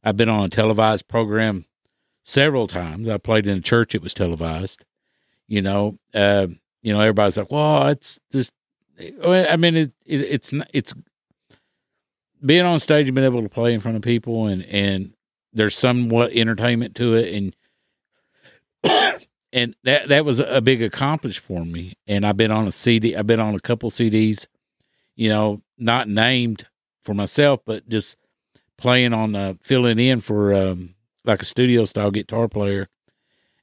I've 0.02 0.16
been 0.16 0.28
on 0.28 0.44
a 0.44 0.48
televised 0.48 1.08
program 1.08 1.66
several 2.24 2.66
times. 2.66 3.08
I 3.08 3.18
played 3.18 3.46
in 3.46 3.58
a 3.58 3.62
church; 3.62 3.94
it 3.94 4.02
was 4.02 4.14
televised. 4.14 4.84
You 5.46 5.62
know, 5.62 5.98
uh, 6.14 6.48
you 6.82 6.92
know, 6.92 7.00
everybody's 7.00 7.36
like, 7.36 7.50
"Well, 7.50 7.88
it's 7.88 8.18
just." 8.32 8.52
I 9.24 9.56
mean, 9.56 9.76
it, 9.76 9.92
it, 10.04 10.20
it's 10.22 10.52
it's 10.72 10.92
being 12.44 12.64
on 12.64 12.80
stage 12.80 13.06
and 13.06 13.14
being 13.14 13.24
able 13.24 13.42
to 13.42 13.48
play 13.48 13.72
in 13.72 13.80
front 13.80 13.96
of 13.96 14.02
people, 14.02 14.46
and 14.46 14.64
and 14.64 15.12
there's 15.52 15.76
somewhat 15.76 16.32
entertainment 16.32 16.94
to 16.96 17.14
it, 17.14 17.34
and 17.34 17.56
and 19.52 19.76
that 19.84 20.08
that 20.08 20.24
was 20.24 20.40
a 20.40 20.60
big 20.60 20.82
accomplishment 20.82 21.46
for 21.46 21.64
me. 21.64 21.94
And 22.06 22.26
I've 22.26 22.36
been 22.36 22.50
on 22.50 22.66
a 22.66 22.72
CD. 22.72 23.16
I've 23.16 23.26
been 23.26 23.40
on 23.40 23.54
a 23.54 23.60
couple 23.60 23.90
CDs, 23.90 24.46
you 25.18 25.28
know, 25.28 25.60
not 25.76 26.08
named 26.08 26.66
for 27.02 27.12
myself, 27.12 27.60
but 27.66 27.88
just 27.88 28.16
playing 28.78 29.12
on 29.12 29.34
uh, 29.34 29.54
filling 29.60 29.98
in 29.98 30.20
for 30.20 30.54
um, 30.54 30.94
like 31.24 31.42
a 31.42 31.44
studio 31.44 31.84
style 31.84 32.12
guitar 32.12 32.46
player, 32.46 32.88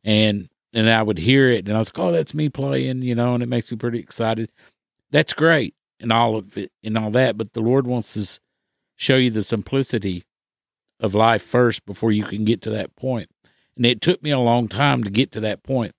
and 0.04 0.50
and 0.74 0.90
I 0.90 1.02
would 1.02 1.18
hear 1.18 1.50
it, 1.50 1.66
and 1.66 1.76
I 1.76 1.80
was 1.80 1.88
like, 1.88 2.06
oh, 2.06 2.12
that's 2.12 2.34
me 2.34 2.50
playing, 2.50 3.04
you 3.04 3.16
know, 3.16 3.34
and 3.34 3.42
it 3.42 3.48
makes 3.48 3.72
me 3.72 3.78
pretty 3.78 4.00
excited. 4.00 4.52
That's 5.12 5.32
great, 5.32 5.74
and 6.02 6.12
all 6.12 6.36
of 6.36 6.58
it, 6.58 6.74
and 6.84 6.98
all 6.98 7.10
that. 7.12 7.38
But 7.38 7.54
the 7.54 7.62
Lord 7.62 7.88
wants 7.88 8.14
to 8.16 8.40
show 8.98 9.16
you 9.16 9.32
the 9.32 9.42
simplicity 9.42 10.26
of 11.00 11.16
life 11.16 11.42
first 11.42 11.86
before 11.86 12.12
you 12.12 12.26
can 12.26 12.44
get 12.44 12.62
to 12.64 12.70
that 12.72 12.98
point. 12.98 13.30
And 13.78 13.86
it 13.86 14.02
took 14.02 14.22
me 14.22 14.32
a 14.32 14.40
long 14.40 14.68
time 14.68 15.06
to 15.06 15.10
get 15.10 15.32
to 15.34 15.40
that 15.42 15.64
point 15.64 15.94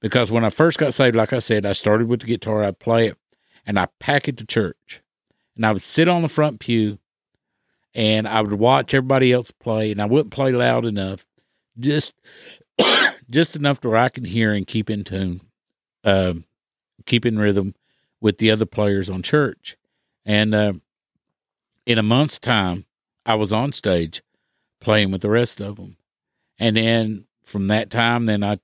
because 0.00 0.30
when 0.30 0.44
I 0.44 0.50
first 0.50 0.78
got 0.78 0.92
saved, 0.92 1.16
like 1.16 1.32
I 1.32 1.38
said, 1.38 1.64
I 1.64 1.72
started 1.72 2.06
with 2.06 2.20
the 2.20 2.26
guitar, 2.26 2.64
I'd 2.64 2.78
play 2.78 3.08
it, 3.08 3.18
and 3.66 3.78
I 3.78 3.88
pack 3.98 4.28
it 4.28 4.36
to 4.38 4.46
church. 4.46 5.02
And 5.56 5.66
I 5.66 5.72
would 5.72 5.82
sit 5.82 6.08
on 6.08 6.22
the 6.22 6.28
front 6.28 6.60
pew 6.60 6.98
and 7.94 8.26
I 8.26 8.40
would 8.40 8.52
watch 8.52 8.94
everybody 8.94 9.32
else 9.32 9.50
play, 9.50 9.90
and 9.90 10.00
I 10.00 10.06
wouldn't 10.06 10.30
play 10.30 10.52
loud 10.52 10.84
enough, 10.84 11.26
just 11.78 12.12
just 13.30 13.56
enough 13.56 13.80
to 13.80 13.88
where 13.88 13.98
I 13.98 14.08
can 14.08 14.24
hear 14.24 14.52
and 14.52 14.66
keep 14.66 14.90
in 14.90 15.04
tune, 15.04 15.40
uh, 16.04 16.34
keep 17.06 17.26
in 17.26 17.38
rhythm 17.38 17.74
with 18.20 18.38
the 18.38 18.50
other 18.50 18.66
players 18.66 19.10
on 19.10 19.22
church. 19.22 19.76
And 20.24 20.54
uh, 20.54 20.74
in 21.86 21.98
a 21.98 22.02
month's 22.02 22.38
time, 22.38 22.84
I 23.26 23.34
was 23.34 23.52
on 23.52 23.72
stage 23.72 24.22
playing 24.80 25.10
with 25.10 25.22
the 25.22 25.30
rest 25.30 25.60
of 25.60 25.76
them. 25.76 25.96
And 26.58 26.76
then 26.76 27.26
from 27.42 27.68
that 27.68 27.90
time, 27.90 28.26
then 28.26 28.42
I 28.44 28.58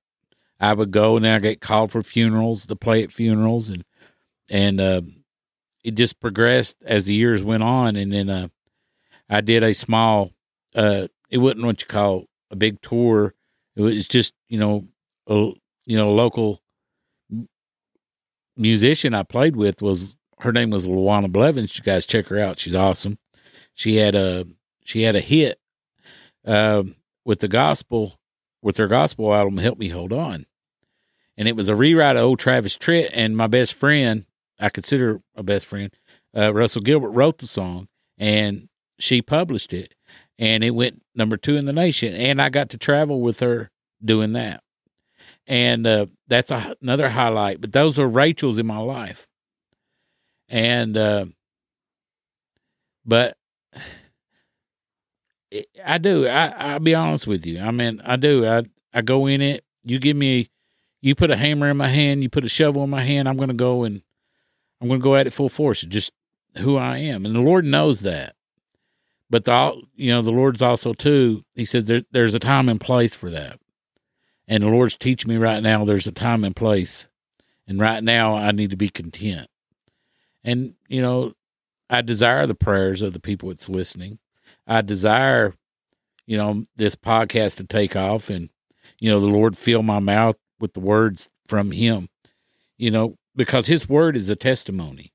I 0.58 0.72
would 0.72 0.90
go 0.90 1.16
and 1.16 1.24
then 1.24 1.34
I 1.34 1.38
get 1.38 1.60
called 1.60 1.92
for 1.92 2.02
funerals 2.02 2.64
to 2.66 2.76
play 2.76 3.02
at 3.02 3.12
funerals 3.12 3.68
and 3.68 3.84
and 4.48 4.80
uh, 4.80 5.02
it 5.84 5.92
just 5.92 6.20
progressed 6.20 6.76
as 6.84 7.04
the 7.04 7.14
years 7.14 7.42
went 7.42 7.62
on. 7.62 7.96
And 7.96 8.12
then 8.12 8.28
uh, 8.28 8.48
I 9.28 9.40
did 9.40 9.62
a 9.62 9.74
small, 9.74 10.32
uh, 10.74 11.08
it 11.30 11.38
wasn't 11.38 11.64
what 11.64 11.80
you 11.80 11.86
call 11.86 12.24
a 12.50 12.56
big 12.56 12.80
tour. 12.80 13.34
It 13.76 13.82
was 13.82 14.08
just 14.08 14.34
you 14.48 14.58
know 14.58 14.86
a 15.26 15.52
you 15.84 15.96
know 15.96 16.12
local 16.12 16.60
musician 18.56 19.14
I 19.14 19.22
played 19.22 19.56
with 19.56 19.82
was 19.82 20.16
her 20.40 20.52
name 20.52 20.70
was 20.70 20.86
Luana 20.86 21.30
Blevins. 21.30 21.76
You 21.76 21.84
guys 21.84 22.06
check 22.06 22.28
her 22.28 22.38
out. 22.38 22.58
She's 22.58 22.74
awesome. 22.74 23.18
She 23.74 23.96
had 23.96 24.14
a 24.14 24.46
she 24.84 25.02
had 25.02 25.16
a 25.16 25.20
hit 25.20 25.60
uh, 26.46 26.84
with 27.24 27.40
the 27.40 27.48
gospel 27.48 28.18
with 28.62 28.76
her 28.78 28.88
gospel 28.88 29.34
album 29.34 29.58
"Help 29.58 29.78
Me 29.78 29.88
Hold 29.88 30.12
On," 30.12 30.46
and 31.36 31.48
it 31.48 31.56
was 31.56 31.68
a 31.68 31.76
rewrite 31.76 32.16
of 32.16 32.24
old 32.24 32.38
Travis 32.38 32.78
Tritt. 32.78 33.10
And 33.12 33.36
my 33.36 33.46
best 33.46 33.74
friend, 33.74 34.24
I 34.58 34.68
consider 34.70 35.20
a 35.34 35.42
best 35.42 35.66
friend, 35.66 35.92
uh, 36.36 36.52
Russell 36.54 36.82
Gilbert, 36.82 37.10
wrote 37.10 37.38
the 37.38 37.46
song, 37.46 37.88
and 38.18 38.68
she 38.98 39.22
published 39.22 39.72
it, 39.72 39.94
and 40.38 40.64
it 40.64 40.70
went 40.70 41.02
number 41.14 41.36
two 41.36 41.56
in 41.56 41.66
the 41.66 41.72
nation. 41.72 42.14
And 42.14 42.40
I 42.40 42.48
got 42.48 42.70
to 42.70 42.78
travel 42.78 43.20
with 43.20 43.40
her 43.40 43.70
doing 44.04 44.32
that, 44.32 44.62
and 45.46 45.86
uh, 45.86 46.06
that's 46.28 46.50
a, 46.50 46.76
another 46.80 47.10
highlight. 47.10 47.60
But 47.60 47.72
those 47.72 47.98
are 47.98 48.08
Rachel's 48.08 48.58
in 48.58 48.66
my 48.66 48.78
life, 48.78 49.26
and 50.48 50.96
uh, 50.96 51.26
but 53.04 53.36
I 55.84 55.98
do. 55.98 56.26
I 56.26 56.48
I'll 56.48 56.80
be 56.80 56.94
honest 56.94 57.26
with 57.26 57.46
you. 57.46 57.60
I 57.60 57.70
mean, 57.70 58.00
I 58.04 58.16
do. 58.16 58.46
I 58.46 58.64
I 58.92 59.02
go 59.02 59.26
in 59.26 59.42
it. 59.42 59.62
You 59.84 59.98
give 59.98 60.16
me, 60.16 60.48
you 61.02 61.14
put 61.14 61.30
a 61.30 61.36
hammer 61.36 61.70
in 61.70 61.76
my 61.76 61.88
hand. 61.88 62.22
You 62.22 62.30
put 62.30 62.44
a 62.44 62.48
shovel 62.48 62.82
in 62.82 62.90
my 62.90 63.02
hand. 63.02 63.28
I'm 63.28 63.36
going 63.36 63.50
to 63.50 63.54
go 63.54 63.84
and 63.84 64.02
I'm 64.80 64.88
going 64.88 65.00
to 65.00 65.04
go 65.04 65.16
at 65.16 65.26
it 65.26 65.32
full 65.32 65.48
force. 65.48 65.82
Just 65.82 66.12
who 66.58 66.76
I 66.76 66.98
am, 66.98 67.26
and 67.26 67.34
the 67.34 67.40
Lord 67.40 67.64
knows 67.64 68.00
that. 68.02 68.34
But 69.28 69.44
the 69.44 69.82
you 69.94 70.10
know 70.10 70.22
the 70.22 70.30
Lord's 70.30 70.62
also 70.62 70.92
too. 70.92 71.42
He 71.54 71.64
said 71.64 71.86
there, 71.86 72.00
there's 72.12 72.34
a 72.34 72.38
time 72.38 72.68
and 72.68 72.80
place 72.80 73.16
for 73.16 73.30
that, 73.30 73.58
and 74.46 74.62
the 74.62 74.68
Lord's 74.68 74.96
teaching 74.96 75.28
me 75.28 75.36
right 75.36 75.62
now. 75.62 75.84
There's 75.84 76.06
a 76.06 76.12
time 76.12 76.44
and 76.44 76.54
place, 76.54 77.08
and 77.66 77.80
right 77.80 78.02
now 78.02 78.36
I 78.36 78.52
need 78.52 78.70
to 78.70 78.76
be 78.76 78.88
content. 78.88 79.48
And 80.44 80.74
you 80.88 81.02
know, 81.02 81.32
I 81.88 82.02
desire 82.02 82.46
the 82.46 82.54
prayers 82.54 83.02
of 83.02 83.12
the 83.12 83.20
people 83.20 83.48
that's 83.48 83.68
listening. 83.68 84.18
I 84.66 84.80
desire, 84.80 85.54
you 86.26 86.36
know, 86.36 86.66
this 86.76 86.96
podcast 86.96 87.56
to 87.56 87.64
take 87.64 87.94
off 87.94 88.30
and, 88.30 88.50
you 88.98 89.10
know, 89.10 89.20
the 89.20 89.26
Lord 89.26 89.56
fill 89.56 89.82
my 89.82 90.00
mouth 90.00 90.36
with 90.58 90.74
the 90.74 90.80
words 90.80 91.28
from 91.46 91.70
Him, 91.70 92.08
you 92.76 92.90
know, 92.90 93.16
because 93.36 93.66
His 93.66 93.88
word 93.88 94.16
is 94.16 94.28
a 94.28 94.36
testimony. 94.36 95.12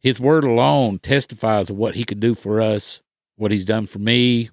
His 0.00 0.20
word 0.20 0.44
alone 0.44 0.98
testifies 0.98 1.70
of 1.70 1.76
what 1.76 1.94
He 1.94 2.04
could 2.04 2.20
do 2.20 2.34
for 2.34 2.60
us, 2.60 3.00
what 3.36 3.52
He's 3.52 3.64
done 3.64 3.86
for 3.86 3.98
me, 3.98 4.50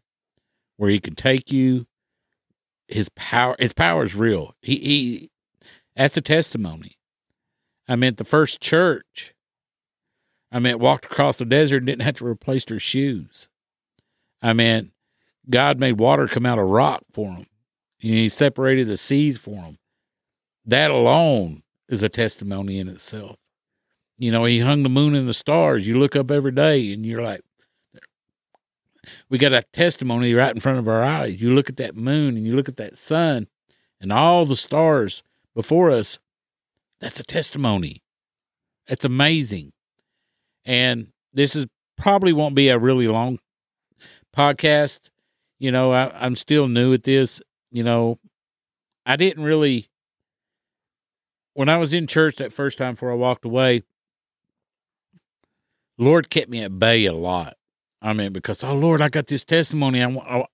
where 0.78 0.90
He 0.90 1.00
can 1.00 1.16
take 1.16 1.52
you. 1.52 1.88
His 2.88 3.10
power, 3.10 3.56
His 3.60 3.74
power 3.74 4.04
is 4.04 4.16
real. 4.16 4.56
He, 4.62 4.78
he, 4.78 5.32
that's 5.96 6.18
a 6.18 6.22
testimony. 6.22 6.98
I 7.88 7.96
meant 7.96 8.18
the 8.18 8.24
first 8.24 8.62
church 8.62 9.34
I 10.52 10.60
mean, 10.60 10.80
walked 10.80 11.06
across 11.06 11.38
the 11.38 11.46
desert 11.46 11.78
and 11.78 11.88
didn't 11.88 12.02
have 12.02 12.18
to 12.18 12.28
replace 12.28 12.66
their 12.66 12.80
shoes. 12.80 13.48
I 14.42 14.54
mean, 14.54 14.92
God 15.50 15.80
made 15.80 16.00
water 16.00 16.28
come 16.28 16.46
out 16.46 16.60
of 16.60 16.68
rock 16.68 17.04
for 17.14 17.34
them. 17.34 17.46
He 17.98 18.28
separated 18.30 18.88
the 18.88 18.98
seas 18.98 19.38
for 19.38 19.56
them. 19.56 19.78
That 20.66 20.92
alone 20.92 21.61
is 21.92 22.02
a 22.04 22.10
testimony 22.10 22.80
in 22.80 22.88
itself. 22.88 23.38
You 24.18 24.32
know, 24.32 24.46
he 24.46 24.60
hung 24.60 24.84
the 24.84 24.90
moon 24.90 25.16
and 25.16 25.28
the 25.28 25.34
stars. 25.34 25.88
You 25.88 26.00
look 26.00 26.16
up 26.16 26.32
every 26.32 26.52
day 26.52 26.94
and 26.94 27.06
you're 27.06 27.24
like, 27.24 27.42
we 29.30 29.38
got 29.38 29.54
a 29.54 29.64
testimony 29.74 30.34
right 30.34 30.54
in 30.54 30.62
front 30.62 30.80
of 30.80 30.88
our 30.88 31.04
eyes. 31.04 31.42
You 31.42 31.54
look 31.54 31.70
at 31.70 31.78
that 31.78 31.96
moon 31.96 32.38
and 32.38 32.46
you 32.46 32.56
look 32.56 32.70
at 32.70 32.78
that 32.78 32.98
sun 32.98 33.48
and 34.00 34.12
all 34.12 34.46
the 34.46 34.56
stars 34.56 35.24
before 35.56 35.92
us. 35.92 36.20
That's 37.00 37.20
a 37.20 37.24
testimony. 37.24 38.04
That's 38.88 39.06
amazing. 39.06 39.74
And 40.66 41.08
this 41.34 41.56
is 41.56 41.66
probably 41.98 42.34
won't 42.34 42.56
be 42.56 42.70
a 42.70 42.78
really 42.78 43.08
long 43.08 43.40
podcast. 44.36 45.10
You 45.60 45.72
know, 45.72 45.94
I, 45.94 46.12
I'm 46.24 46.36
still 46.36 46.68
new 46.68 46.94
at 46.94 47.04
this. 47.04 47.42
You 47.72 47.84
know, 47.84 48.20
I 49.06 49.16
didn't 49.16 49.44
really, 49.44 49.88
when 51.54 51.70
I 51.70 51.78
was 51.78 51.94
in 51.94 52.08
church 52.08 52.38
that 52.38 52.54
first 52.54 52.78
time 52.78 52.94
before 52.94 53.12
I 53.12 53.16
walked 53.16 53.46
away, 53.46 53.84
Lord 55.98 56.30
kept 56.30 56.50
me 56.50 56.64
at 56.64 56.80
bay 56.80 57.06
a 57.06 57.14
lot. 57.14 57.58
I 58.02 58.14
mean, 58.14 58.34
because, 58.34 58.64
oh, 58.64 58.74
Lord, 58.74 59.02
I 59.02 59.10
got 59.10 59.28
this 59.28 59.44
testimony. 59.44 60.02
I, 60.02 60.10
I, 60.10 60.46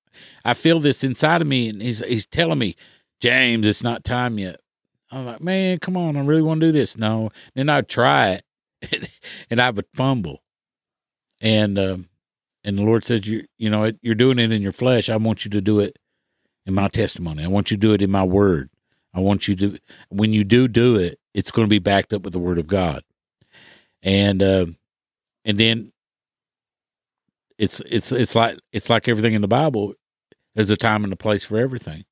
I 0.44 0.54
feel 0.54 0.80
this 0.80 1.04
inside 1.04 1.42
of 1.42 1.48
me. 1.48 1.70
And 1.70 1.82
he's, 1.82 2.00
he's 2.06 2.26
telling 2.26 2.60
me, 2.60 2.76
James, 3.22 3.66
it's 3.66 3.84
not 3.84 4.04
time 4.04 4.38
yet. 4.38 4.60
I'm 5.10 5.26
like, 5.26 5.42
man, 5.42 5.80
come 5.80 5.96
on. 5.96 6.18
I 6.18 6.26
really 6.26 6.42
want 6.42 6.60
to 6.60 6.68
do 6.68 6.72
this. 6.74 6.98
No. 6.98 7.30
Then 7.56 7.70
I'd 7.70 7.88
try 7.88 8.42
it 8.82 9.10
and 9.50 9.62
I 9.62 9.70
would 9.70 9.86
fumble. 9.94 10.44
And 11.40 11.80
um, 11.80 12.10
And 12.66 12.78
the 12.78 12.84
Lord 12.84 13.06
says, 13.06 13.26
you, 13.26 13.46
you 13.58 13.70
know, 13.70 13.92
you're 14.02 14.16
doing 14.16 14.40
it 14.40 14.52
in 14.52 14.62
your 14.62 14.74
flesh. 14.74 15.10
I 15.10 15.16
want 15.16 15.46
you 15.46 15.52
to 15.52 15.62
do 15.62 15.80
it 15.80 15.98
in 16.66 16.74
my 16.74 16.90
testimony. 16.90 17.46
I 17.46 17.48
want 17.48 17.72
you 17.72 17.78
to 17.78 17.82
do 17.82 17.94
it 17.94 18.02
in 18.02 18.12
my 18.12 18.24
word. 18.24 18.70
I 19.18 19.20
want 19.20 19.48
you 19.48 19.56
to, 19.56 19.80
when 20.10 20.32
you 20.32 20.44
do 20.44 20.68
do 20.68 20.96
it, 20.96 21.20
it's 21.34 21.50
going 21.50 21.66
to 21.66 21.70
be 21.70 21.80
backed 21.80 22.14
up 22.14 22.22
with 22.22 22.34
the 22.34 22.40
word 22.40 22.60
of 22.60 22.68
God. 22.68 23.04
And, 24.04 24.44
uh, 24.44 24.68
and 25.44 25.58
then 25.60 25.92
it's, 27.58 27.82
it's, 27.90 28.12
it's 28.12 28.36
like, 28.36 28.60
it's 28.72 28.92
like 28.92 29.08
everything 29.08 29.34
in 29.34 29.42
the 29.42 29.48
Bible. 29.48 29.96
There's 30.54 30.70
a 30.70 30.78
time 30.78 31.04
and 31.04 31.12
a 31.12 31.18
place 31.18 31.44
for 31.44 31.58
everything. 31.58 32.06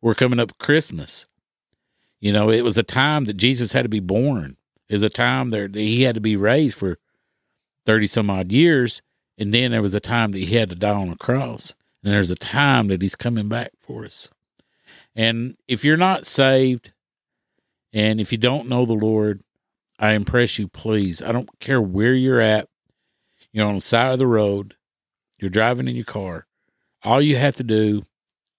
We're 0.00 0.14
coming 0.14 0.38
up 0.38 0.56
Christmas. 0.58 1.26
You 2.20 2.32
know, 2.32 2.48
it 2.48 2.62
was 2.62 2.78
a 2.78 2.84
time 2.84 3.24
that 3.24 3.36
Jesus 3.36 3.72
had 3.72 3.82
to 3.82 3.88
be 3.88 3.98
born. 3.98 4.56
It 4.88 4.94
was 4.94 5.02
a 5.02 5.10
time 5.10 5.50
that 5.50 5.74
he 5.74 6.02
had 6.02 6.14
to 6.14 6.20
be 6.20 6.36
raised 6.36 6.78
for 6.78 6.98
30 7.86 8.06
some 8.06 8.30
odd 8.30 8.52
years. 8.52 9.02
And 9.36 9.52
then 9.52 9.72
there 9.72 9.82
was 9.82 9.94
a 9.94 10.00
time 10.00 10.30
that 10.30 10.38
he 10.38 10.54
had 10.54 10.70
to 10.70 10.76
die 10.76 10.94
on 10.94 11.08
a 11.08 11.16
cross. 11.16 11.74
And 12.04 12.12
there's 12.12 12.30
a 12.30 12.36
time 12.36 12.86
that 12.86 13.02
he's 13.02 13.16
coming 13.16 13.48
back 13.48 13.72
for 13.80 14.04
us. 14.04 14.30
And 15.14 15.56
if 15.68 15.84
you're 15.84 15.96
not 15.96 16.26
saved 16.26 16.92
and 17.92 18.20
if 18.20 18.32
you 18.32 18.38
don't 18.38 18.68
know 18.68 18.86
the 18.86 18.94
Lord, 18.94 19.42
I 19.98 20.12
impress 20.12 20.58
you, 20.58 20.68
please. 20.68 21.22
I 21.22 21.32
don't 21.32 21.48
care 21.60 21.80
where 21.80 22.14
you're 22.14 22.40
at. 22.40 22.68
You're 23.52 23.66
on 23.66 23.76
the 23.76 23.80
side 23.80 24.12
of 24.12 24.18
the 24.18 24.26
road. 24.26 24.74
You're 25.38 25.50
driving 25.50 25.88
in 25.88 25.96
your 25.96 26.04
car. 26.04 26.46
All 27.02 27.20
you 27.20 27.36
have 27.36 27.56
to 27.56 27.64
do 27.64 28.02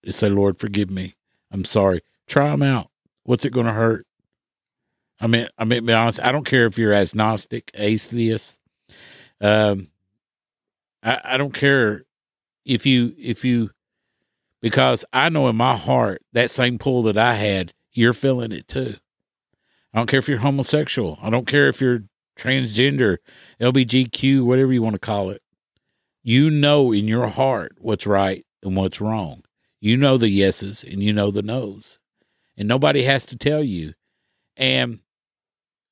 is 0.04 0.16
say, 0.16 0.30
Lord, 0.30 0.60
forgive 0.60 0.90
me. 0.90 1.16
I'm 1.52 1.66
sorry. 1.66 2.02
Try 2.28 2.50
them 2.52 2.64
out. 2.64 2.90
What's 3.24 3.46
it 3.46 3.54
going 3.54 3.66
to 3.66 3.74
hurt? 3.74 4.06
I 5.20 5.28
mean, 5.28 5.48
I 5.58 5.64
mean, 5.64 5.86
be 5.86 5.94
honest. 5.94 6.20
I 6.22 6.32
don't 6.32 6.46
care 6.46 6.66
if 6.66 6.78
you're 6.78 6.94
agnostic, 6.94 7.72
atheist. 7.74 8.60
Um, 9.40 9.88
I, 11.02 11.22
I 11.24 11.38
don't 11.38 11.54
care 11.54 12.04
if 12.66 12.86
you 12.86 13.14
if 13.18 13.46
you 13.46 13.72
because 14.64 15.04
I 15.12 15.28
know 15.28 15.50
in 15.50 15.58
my 15.58 15.76
heart 15.76 16.22
that 16.32 16.50
same 16.50 16.80
pull 16.80 17.04
that 17.04 17.18
I 17.18 17.34
had, 17.34 17.74
you're 17.92 18.14
feeling 18.14 18.54
it 18.54 18.70
too. 18.70 18.96
I 19.94 19.98
don't 19.98 20.08
care 20.08 20.20
if 20.20 20.30
you're 20.30 20.38
homosexual. 20.38 21.20
I 21.22 21.30
don't 21.30 21.46
care 21.46 21.68
if 21.68 21.82
you're 21.82 22.06
transgender, 22.40 23.18
LBGQ, 23.60 24.46
whatever 24.46 24.72
you 24.72 24.82
want 24.82 24.94
to 24.94 25.00
call 25.00 25.32
it. 25.32 25.42
You 26.24 26.50
know 26.50 26.94
in 26.94 27.10
your 27.10 27.28
heart 27.28 27.74
what's 27.78 28.08
right 28.08 28.46
and 28.64 28.78
what's 28.78 29.02
wrong. 29.02 29.44
You 29.82 29.98
know 29.98 30.18
the 30.18 30.30
yeses 30.30 30.82
and 30.82 31.04
you 31.04 31.12
know 31.12 31.30
the 31.30 31.44
nos. 31.44 32.00
And 32.56 32.70
nobody 32.70 33.04
has 33.04 33.26
to 33.28 33.38
tell 33.38 33.62
you. 33.62 33.96
And 34.56 35.00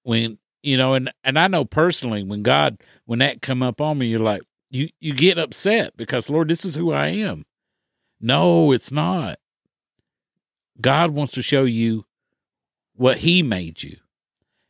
when 0.04 0.40
you 0.64 0.78
know, 0.78 0.94
and 0.94 1.12
and 1.26 1.38
I 1.38 1.50
know 1.50 1.66
personally 1.66 2.24
when 2.24 2.42
God 2.42 2.78
when 3.04 3.20
that 3.20 3.42
come 3.42 3.64
up 3.64 3.82
on 3.82 3.98
me, 3.98 4.08
you're 4.08 4.22
like, 4.22 4.44
you 4.70 4.88
you 5.02 5.14
get 5.14 5.38
upset 5.38 5.98
because 5.98 6.30
Lord, 6.30 6.48
this 6.48 6.64
is 6.64 6.76
who 6.76 6.94
I 6.94 7.08
am. 7.08 7.44
No, 8.22 8.72
it's 8.72 8.92
not. 8.92 9.40
God 10.80 11.12
wants 11.12 11.34
to 11.34 11.42
show 11.42 11.64
you 11.64 12.06
what 12.96 13.18
He 13.18 13.42
made 13.42 13.82
you, 13.82 13.98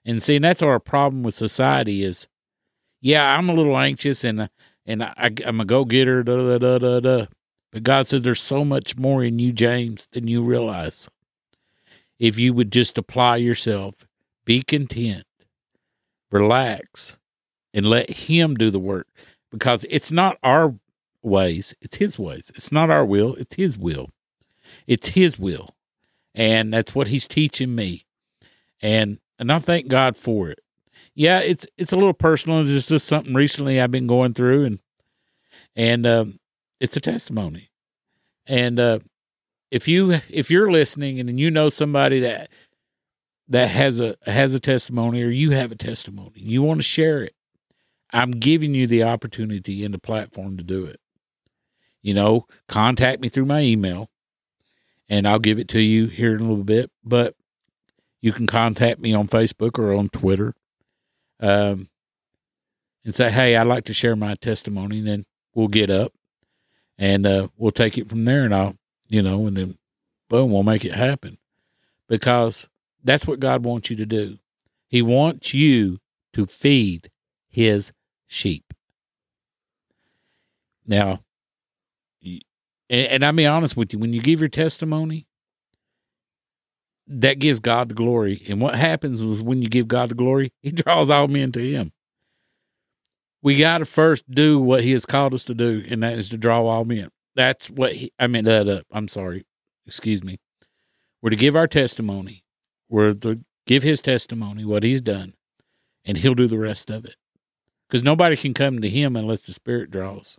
and 0.06 0.24
see, 0.24 0.38
and 0.38 0.46
that's 0.46 0.64
our 0.64 0.80
problem 0.80 1.22
with 1.22 1.36
society 1.36 2.04
is, 2.04 2.28
yeah, 3.02 3.38
I'm 3.38 3.50
a 3.50 3.54
little 3.54 3.78
anxious 3.78 4.24
and 4.24 4.50
and 4.86 5.04
I, 5.04 5.32
am 5.44 5.60
a 5.60 5.66
go 5.66 5.86
getter, 5.86 6.24
da 6.24 6.38
da 6.38 6.58
da 6.58 6.78
da 6.78 7.00
da. 7.00 7.26
But 7.72 7.84
God 7.84 8.08
said 8.08 8.24
there's 8.24 8.42
so 8.42 8.66
much 8.66 8.98
more 8.98 9.24
in 9.24 9.40
you, 9.40 9.52
James, 9.52 10.08
than 10.12 10.28
you 10.28 10.44
realize. 10.44 11.10
If 12.20 12.38
you 12.38 12.54
would 12.54 12.72
just 12.72 12.98
apply 12.98 13.38
yourself, 13.38 13.96
be 14.46 14.62
content, 14.62 15.26
relax, 16.32 17.18
and 17.74 17.86
let 17.86 18.10
Him 18.10 18.56
do 18.56 18.70
the 18.70 18.80
work 18.80 19.08
because 19.50 19.86
it's 19.90 20.12
not 20.12 20.38
our 20.44 20.76
ways, 21.24 21.74
it's 21.82 21.98
His 21.98 22.18
ways. 22.18 22.52
It's 22.56 22.72
not 22.72 22.90
our 22.90 23.06
will, 23.06 23.36
it's 23.36 23.56
His 23.56 23.78
will. 23.78 24.10
It's 24.88 25.10
His 25.10 25.40
will. 25.40 25.76
And 26.34 26.74
that's 26.74 26.96
what 26.96 27.10
He's 27.10 27.28
teaching 27.28 27.76
me. 27.76 28.06
And 28.82 29.20
and 29.38 29.52
I 29.52 29.60
thank 29.60 29.88
God 29.88 30.18
for 30.18 30.50
it. 30.50 30.60
Yeah, 31.16 31.40
it's 31.40 31.66
it's 31.78 31.92
a 31.92 31.98
little 31.98 32.14
personal. 32.14 32.62
It's 32.62 32.88
just 32.88 33.08
something 33.08 33.34
recently 33.34 33.82
I've 33.82 33.92
been 33.92 34.08
going 34.08 34.34
through, 34.34 34.66
and 34.66 34.80
and 35.76 36.08
um, 36.08 36.40
it's 36.80 36.96
a 36.96 37.02
testimony. 37.02 37.70
And 38.48 38.80
uh, 38.80 39.00
if 39.70 39.88
you 39.88 40.22
if 40.30 40.50
you're 40.50 40.72
listening 40.72 41.20
and 41.20 41.40
you 41.40 41.52
know 41.52 41.70
somebody 41.70 42.22
that 42.22 42.50
that 43.50 43.68
has 43.68 44.00
a 44.00 44.16
has 44.26 44.54
a 44.54 44.60
testimony 44.60 45.22
or 45.22 45.30
you 45.30 45.52
have 45.52 45.72
a 45.72 45.76
testimony, 45.76 46.36
you 46.36 46.62
want 46.64 46.80
to 46.80 46.84
share 46.84 47.24
it, 47.24 47.36
I'm 48.14 48.32
giving 48.32 48.74
you 48.74 48.88
the 48.88 49.04
opportunity 49.04 49.84
and 49.84 49.94
the 49.94 50.00
platform 50.00 50.58
to 50.58 50.64
do 50.64 50.86
it. 50.86 51.01
You 52.02 52.14
know, 52.14 52.48
contact 52.68 53.22
me 53.22 53.30
through 53.30 53.46
my 53.46 53.62
email 53.62 54.10
and 55.08 55.28
I'll 55.28 55.40
give 55.40 55.60
it 55.60 55.68
to 55.70 55.80
you 55.80 56.08
here 56.08 56.34
in 56.34 56.40
a 56.40 56.48
little 56.48 56.64
bit. 56.64 56.90
But 57.04 57.36
you 58.22 58.32
can 58.32 58.48
contact 58.48 59.00
me 59.00 59.14
on 59.14 59.28
Facebook 59.28 59.78
or 59.78 59.94
on 59.94 60.10
Twitter 60.10 60.54
um, 61.40 61.90
and 63.04 63.14
say, 63.14 63.30
hey, 63.30 63.56
I'd 63.56 63.66
like 63.66 63.84
to 63.86 63.94
share 63.94 64.16
my 64.16 64.36
testimony. 64.36 65.00
And 65.00 65.08
then 65.08 65.26
we'll 65.54 65.68
get 65.68 65.90
up 65.90 66.14
and 66.98 67.26
uh, 67.26 67.50
we'll 67.58 67.72
take 67.72 67.98
it 67.98 68.10
from 68.10 68.26
there. 68.26 68.46
And 68.46 68.56
I'll, 68.56 68.76
you 69.10 69.22
know, 69.22 69.48
and 69.48 69.58
then 69.58 69.78
boom, 70.30 70.52
we'll 70.52 70.64
make 70.64 70.86
it 70.86 70.96
happen 70.96 71.38
because 72.08 72.70
that's 73.04 73.28
what 73.28 73.40
God 73.40 73.64
wants 73.66 73.90
you 73.90 73.96
to 73.98 74.06
do. 74.06 74.38
He 74.88 75.02
wants 75.02 75.54
you 75.54 76.00
to 76.34 76.46
feed 76.46 77.12
his 77.50 77.92
sheep. 78.28 78.74
Now, 80.88 81.20
and, 82.92 83.08
and 83.08 83.26
I'll 83.26 83.34
be 83.34 83.48
honest 83.48 83.76
with 83.76 83.94
you, 83.94 84.00
when 84.00 84.14
you 84.14 84.22
give 84.22 84.40
your 84.40 84.50
testimony, 84.50 85.26
that 87.08 87.40
gives 87.40 87.60
God 87.60 87.90
the 87.90 87.96
glory. 87.96 88.44
And 88.48 88.62
what 88.62 88.76
happens 88.76 89.22
is 89.22 89.42
when 89.42 89.62
you 89.62 89.68
give 89.68 89.88
God 89.88 90.10
the 90.10 90.16
glory, 90.16 90.52
He 90.62 90.72
draws 90.72 91.10
all 91.10 91.28
men 91.28 91.52
to 91.54 91.60
Him. 91.60 91.92
We 93.42 93.58
got 93.58 93.80
to 93.80 93.86
first 93.86 94.30
do 94.30 94.60
what 94.60 94.84
He 94.84 94.92
has 94.92 95.08
called 95.08 95.34
us 95.34 95.44
to 95.46 95.56
do, 95.56 95.84
and 95.90 96.04
that 96.04 96.20
is 96.20 96.30
to 96.30 96.38
draw 96.38 96.68
all 96.68 96.86
men. 96.86 97.10
That's 97.36 97.70
what 97.70 97.94
he, 97.94 98.12
I 98.20 98.28
meant 98.28 98.46
that 98.46 98.68
up. 98.68 98.86
I'm 98.92 99.08
sorry. 99.08 99.46
Excuse 99.88 100.24
me. 100.24 100.38
We're 101.22 101.32
to 101.32 101.36
give 101.36 101.56
our 101.56 101.68
testimony. 101.68 102.44
We're 102.90 103.14
to 103.14 103.40
give 103.66 103.84
His 103.84 104.02
testimony, 104.02 104.66
what 104.66 104.84
He's 104.84 105.02
done, 105.02 105.34
and 106.06 106.18
He'll 106.18 106.36
do 106.36 106.48
the 106.48 106.60
rest 106.60 106.92
of 106.92 107.06
it 107.06 107.16
because 107.92 108.04
nobody 108.04 108.38
can 108.38 108.54
come 108.54 108.80
to 108.80 108.88
him 108.88 109.18
unless 109.18 109.42
the 109.42 109.52
Spirit 109.52 109.92
draws. 109.92 110.38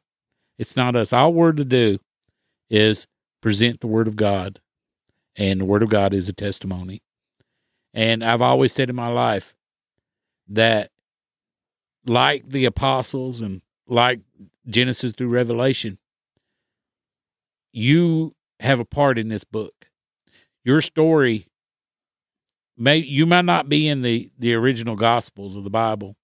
It's 0.58 0.74
not 0.74 0.96
us. 0.96 1.12
All 1.12 1.34
we're 1.34 1.52
to 1.52 1.66
do 1.66 1.98
is 2.72 3.06
present 3.42 3.80
the 3.80 3.86
Word 3.86 4.08
of 4.08 4.16
God, 4.16 4.58
and 5.36 5.60
the 5.60 5.64
Word 5.66 5.82
of 5.82 5.90
God 5.90 6.14
is 6.14 6.28
a 6.28 6.32
testimony. 6.32 7.02
And 7.92 8.24
I've 8.24 8.40
always 8.40 8.72
said 8.72 8.88
in 8.88 8.96
my 8.96 9.08
life 9.08 9.54
that, 10.48 10.90
like 12.06 12.48
the 12.48 12.64
apostles 12.64 13.42
and 13.42 13.60
like 13.86 14.20
Genesis 14.66 15.12
through 15.12 15.28
Revelation, 15.28 15.98
you 17.72 18.34
have 18.58 18.80
a 18.80 18.84
part 18.84 19.18
in 19.18 19.28
this 19.28 19.44
book. 19.44 19.88
Your 20.64 20.80
story 20.80 21.46
may 22.78 22.96
you 22.96 23.26
might 23.26 23.44
not 23.44 23.68
be 23.68 23.86
in 23.86 24.00
the 24.02 24.30
the 24.38 24.54
original 24.54 24.96
gospels 24.96 25.56
of 25.56 25.64
the 25.64 25.70
Bible, 25.70 26.16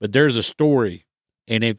but 0.00 0.12
there's 0.12 0.36
a 0.36 0.42
story. 0.42 1.04
And 1.46 1.62
if 1.62 1.78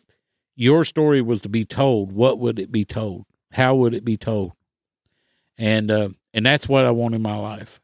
your 0.56 0.86
story 0.86 1.22
was 1.22 1.41
to 1.41 1.50
be 1.50 1.65
told, 1.65 2.12
what 2.12 2.38
would 2.38 2.60
it 2.60 2.72
be 2.72 2.86
told? 2.86 3.26
How 3.51 3.75
would 3.75 3.93
it 3.93 4.05
be 4.05 4.17
told? 4.17 4.53
And 5.57 5.91
uh, 5.91 6.09
and 6.33 6.45
that's 6.45 6.67
what 6.67 6.85
I 6.85 6.91
want 6.91 7.15
in 7.15 7.21
my 7.21 7.37
life. 7.37 7.79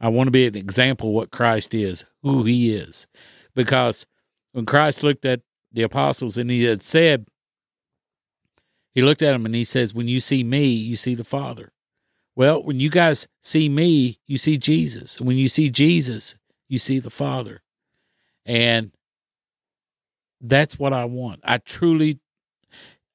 I 0.00 0.08
want 0.08 0.26
to 0.26 0.32
be 0.32 0.46
an 0.46 0.56
example 0.56 1.08
of 1.08 1.14
what 1.14 1.30
Christ 1.30 1.74
is, 1.74 2.04
who 2.22 2.44
he 2.44 2.74
is. 2.74 3.06
Because 3.54 4.06
when 4.52 4.66
Christ 4.66 5.02
looked 5.02 5.24
at 5.24 5.40
the 5.72 5.82
apostles 5.82 6.36
and 6.36 6.50
he 6.50 6.64
had 6.64 6.82
said, 6.82 7.26
he 8.94 9.02
looked 9.02 9.22
at 9.22 9.32
them 9.32 9.46
and 9.46 9.54
he 9.54 9.64
says, 9.64 9.94
When 9.94 10.08
you 10.08 10.20
see 10.20 10.44
me, 10.44 10.66
you 10.66 10.96
see 10.96 11.14
the 11.14 11.24
Father. 11.24 11.72
Well, 12.34 12.62
when 12.62 12.80
you 12.80 12.90
guys 12.90 13.26
see 13.40 13.68
me, 13.68 14.18
you 14.26 14.38
see 14.38 14.58
Jesus. 14.58 15.16
And 15.18 15.26
when 15.26 15.36
you 15.36 15.48
see 15.48 15.70
Jesus, 15.70 16.36
you 16.68 16.78
see 16.78 16.98
the 16.98 17.10
Father. 17.10 17.62
And 18.46 18.92
that's 20.40 20.78
what 20.78 20.92
I 20.92 21.04
want. 21.04 21.40
I 21.44 21.58
truly, 21.58 22.20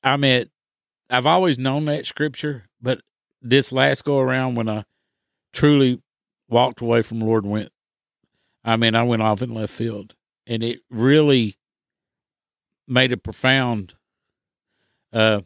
I 0.04 0.18
mean, 0.18 0.50
I've 1.10 1.26
always 1.26 1.58
known 1.58 1.86
that 1.86 2.06
scripture, 2.06 2.70
but 2.82 3.02
this 3.42 3.72
last 3.72 4.04
go 4.04 4.20
around 4.20 4.56
when 4.56 4.68
I 4.68 4.84
truly 5.54 6.02
walked 6.50 6.82
away 6.82 7.02
from 7.02 7.20
Lord 7.20 7.46
went, 7.46 7.72
I 8.64 8.76
mean, 8.76 8.96
I 8.96 9.04
went 9.04 9.22
off 9.22 9.42
in 9.42 9.54
left 9.54 9.74
field, 9.74 10.16
and 10.46 10.64
it 10.64 10.80
really 10.90 11.56
made 12.88 13.12
a 13.12 13.18
profound, 13.18 13.96
uh, 15.14 15.42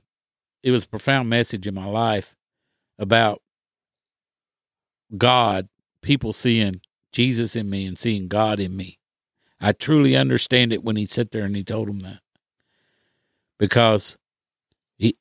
it 0.64 0.72
was 0.72 0.86
a 0.86 0.90
profound 0.90 1.30
message 1.30 1.68
in 1.68 1.76
my 1.76 1.86
life 1.86 2.36
about 2.98 3.42
God, 5.18 5.70
people 6.02 6.34
seeing 6.34 6.82
Jesus 7.12 7.56
in 7.56 7.70
me 7.70 7.86
and 7.86 7.98
seeing 7.98 8.28
God 8.28 8.60
in 8.60 8.76
me. 8.76 8.98
I 9.60 9.74
truly 9.74 10.16
understand 10.16 10.74
it 10.74 10.84
when 10.84 10.96
he 10.96 11.06
sat 11.06 11.32
there 11.32 11.46
and 11.46 11.56
he 11.56 11.64
told 11.64 11.90
him 11.90 12.00
that. 12.00 12.22
Because 13.60 14.18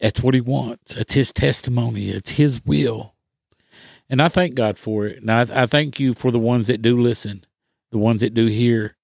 That's 0.01 0.23
what 0.23 0.35
he 0.35 0.41
wants. 0.41 0.95
It's 0.95 1.15
his 1.15 1.33
testimony. 1.33 2.11
It's 2.11 2.31
his 2.31 2.65
will. 2.65 3.15
And 4.09 4.21
I 4.21 4.29
thank 4.29 4.55
God 4.55 4.79
for 4.79 5.07
it. 5.07 5.21
And 5.21 5.31
I, 5.31 5.63
I 5.63 5.67
thank 5.67 6.01
you 6.01 6.15
for 6.15 6.31
the 6.31 6.39
ones 6.39 6.67
that 6.67 6.83
do 6.83 7.01
listen, 7.01 7.45
the 7.93 7.99
ones 7.99 8.21
that 8.21 8.35
do 8.35 8.47
hear. 8.47 8.97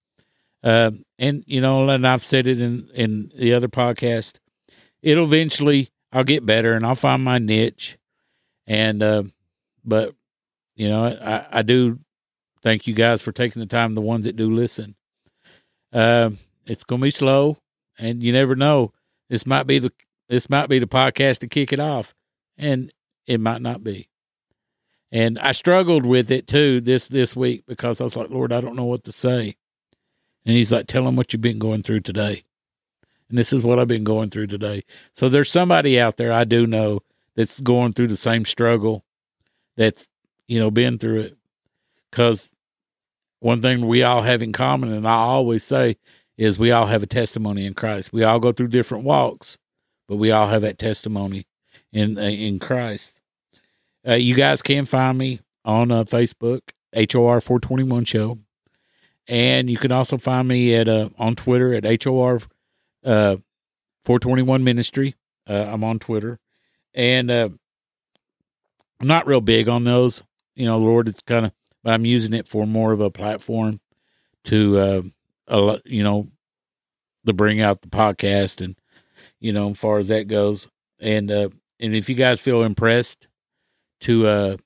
Uh, 0.63 0.91
and, 1.19 1.45
you 1.47 1.61
know, 1.61 1.89
and 1.89 2.07
I've 2.07 2.25
said 2.25 2.47
it 2.47 2.61
in, 2.61 2.89
in 2.93 3.33
the 3.37 3.55
other 3.55 3.69
podcast, 3.69 4.35
it'll 5.03 5.25
eventually, 5.25 5.91
I'll 6.13 6.25
get 6.25 6.45
better 6.45 6.75
and 6.75 6.85
I'll 6.85 6.97
find 6.97 7.23
my 7.23 7.39
niche. 7.39 7.97
And, 8.67 9.03
uh, 9.03 9.23
but, 9.85 10.15
you 10.75 10.89
know, 10.89 11.07
I, 11.07 11.59
I 11.59 11.63
do 11.63 12.01
thank 12.63 12.89
you 12.89 12.95
guys 12.95 13.23
for 13.23 13.31
taking 13.31 13.61
the 13.61 13.67
time, 13.67 13.95
the 13.95 14.01
ones 14.01 14.25
that 14.25 14.35
do 14.35 14.53
listen. 14.53 14.97
Uh, 15.93 16.31
it's 16.67 16.85
going 16.85 17.01
to 17.01 17.05
be 17.05 17.11
slow 17.11 17.59
and 17.97 18.23
you 18.23 18.33
never 18.33 18.57
know. 18.57 18.93
This 19.31 19.47
might 19.47 19.69
be 19.69 19.79
the 19.79 19.93
this 20.29 20.51
might 20.51 20.69
be 20.69 20.79
the 20.79 20.87
podcast 20.87 21.39
to 21.39 21.49
kick 21.49 21.73
it 21.73 21.81
off, 21.81 22.15
and 22.57 22.93
it 23.27 23.41
might 23.41 23.63
not 23.63 23.85
be. 23.85 24.09
And 25.13 25.39
I 25.39 25.53
struggled 25.53 26.05
with 26.05 26.31
it 26.31 26.47
too 26.47 26.81
this 26.81 27.09
this 27.09 27.37
week 27.37 27.65
because 27.67 28.01
I 28.01 28.05
was 28.05 28.17
like, 28.17 28.31
Lord, 28.31 28.53
I 28.53 28.61
don't 28.61 28.77
know 28.77 28.85
what 28.85 29.05
to 29.05 29.13
say. 29.13 29.57
And 30.45 30.57
He's 30.57 30.73
like, 30.73 30.87
Tell 30.87 31.05
them 31.05 31.17
what 31.17 31.33
you've 31.33 31.43
been 31.43 31.59
going 31.59 31.83
through 31.83 32.01
today. 32.01 32.45
And 33.29 33.39
this 33.39 33.53
is 33.53 33.65
what 33.65 33.79
I've 33.79 33.89
been 33.89 34.05
going 34.05 34.29
through 34.29 34.49
today. 34.49 34.85
So 35.15 35.29
there's 35.29 35.51
somebody 35.51 35.99
out 35.99 36.17
there 36.17 36.33
I 36.33 36.45
do 36.45 36.67
know 36.67 37.01
that's 37.35 37.61
going 37.61 37.93
through 37.93 38.09
the 38.09 38.17
same 38.17 38.45
struggle, 38.45 39.05
that's 39.77 40.09
you 40.49 40.59
know 40.59 40.71
been 40.71 40.99
through 40.99 41.21
it. 41.21 41.37
Because 42.11 42.53
one 43.41 43.63
thing 43.63 43.87
we 43.87 44.03
all 44.03 44.23
have 44.23 44.43
in 44.43 44.53
common, 44.53 44.93
and 44.93 45.07
I 45.07 45.15
always 45.15 45.63
say, 45.63 45.97
is 46.37 46.59
we 46.59 46.71
all 46.71 46.87
have 46.87 47.03
a 47.03 47.07
testimony 47.07 47.67
in 47.67 47.75
Christ. 47.75 48.13
We 48.13 48.25
all 48.25 48.41
go 48.41 48.53
through 48.53 48.69
different 48.69 49.05
walks, 49.05 49.59
but 50.09 50.17
we 50.17 50.31
all 50.31 50.49
have 50.49 50.63
that 50.63 50.79
testimony 50.79 51.47
in 51.93 52.19
uh, 52.19 52.23
in 52.23 52.59
Christ. 52.59 53.19
Uh, 54.07 54.15
you 54.15 54.35
guys 54.35 54.63
can 54.63 54.85
find 54.85 55.19
me 55.19 55.41
on 55.65 55.91
uh, 55.91 56.05
Facebook, 56.05 56.61
HOR 57.13 57.41
four 57.41 57.59
twenty 57.59 57.83
one 57.83 58.05
show, 58.05 58.39
and 59.27 59.69
you 59.69 59.77
can 59.77 59.93
also 59.93 60.19
find 60.19 60.47
me 60.49 60.75
at 60.75 60.89
uh, 60.89 61.09
on 61.19 61.35
Twitter 61.35 61.75
at 61.75 62.05
HOR 62.05 62.41
uh, 63.05 63.37
four 64.05 64.19
twenty 64.19 64.43
one 64.43 64.63
Ministry. 64.65 65.15
I'm 65.49 65.85
on 65.85 66.01
Twitter, 66.01 66.41
and 66.93 67.31
I'm 67.31 67.59
not 69.01 69.27
real 69.27 69.41
big 69.41 69.69
on 69.69 69.85
those. 69.85 70.23
You 70.57 70.65
know, 70.65 70.79
Lord, 70.79 71.07
it's 71.07 71.21
kind 71.21 71.47
of, 71.47 71.53
but 71.85 71.93
I'm 71.93 72.05
using 72.05 72.35
it 72.35 72.49
for 72.49 72.67
more 72.67 72.93
of 72.93 73.01
a 73.01 73.11
platform 73.11 73.79
to, 74.45 75.13
you 75.85 76.03
know, 76.03 76.29
to 77.27 77.33
bring 77.33 77.61
out 77.61 77.83
the 77.83 77.89
podcast 77.89 78.61
and 78.61 78.77
you 79.47 79.53
know, 79.53 79.71
as 79.71 79.79
far 79.79 79.99
as 79.99 80.09
that 80.09 80.27
goes. 80.27 80.67
And 80.99 81.31
uh, 81.31 81.51
and 81.79 81.95
if 81.95 82.09
you 82.09 82.17
guys 82.17 82.41
feel 82.41 82.63
impressed 82.63 83.29
to 84.01 84.27
uh, 84.27 84.57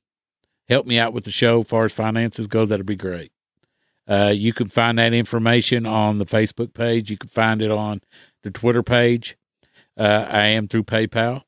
help 0.70 0.86
me 0.86 0.98
out 0.98 1.12
with 1.12 1.24
the 1.24 1.30
show, 1.30 1.60
as 1.60 1.68
far 1.68 1.84
as 1.84 1.92
finances 1.92 2.46
go, 2.46 2.64
that'd 2.64 2.86
be 2.86 2.96
great. 2.96 3.30
Uh, 4.08 4.32
you 4.34 4.54
can 4.54 4.68
find 4.68 4.98
that 4.98 5.12
information 5.12 5.84
on 5.84 6.16
the 6.16 6.24
Facebook 6.24 6.72
page. 6.72 7.10
You 7.10 7.18
can 7.18 7.28
find 7.28 7.60
it 7.60 7.70
on 7.70 8.00
the 8.42 8.50
Twitter 8.50 8.82
page. 8.82 9.36
Uh, 9.98 10.26
I 10.26 10.46
am 10.46 10.66
through 10.66 10.84
PayPal, 10.84 11.42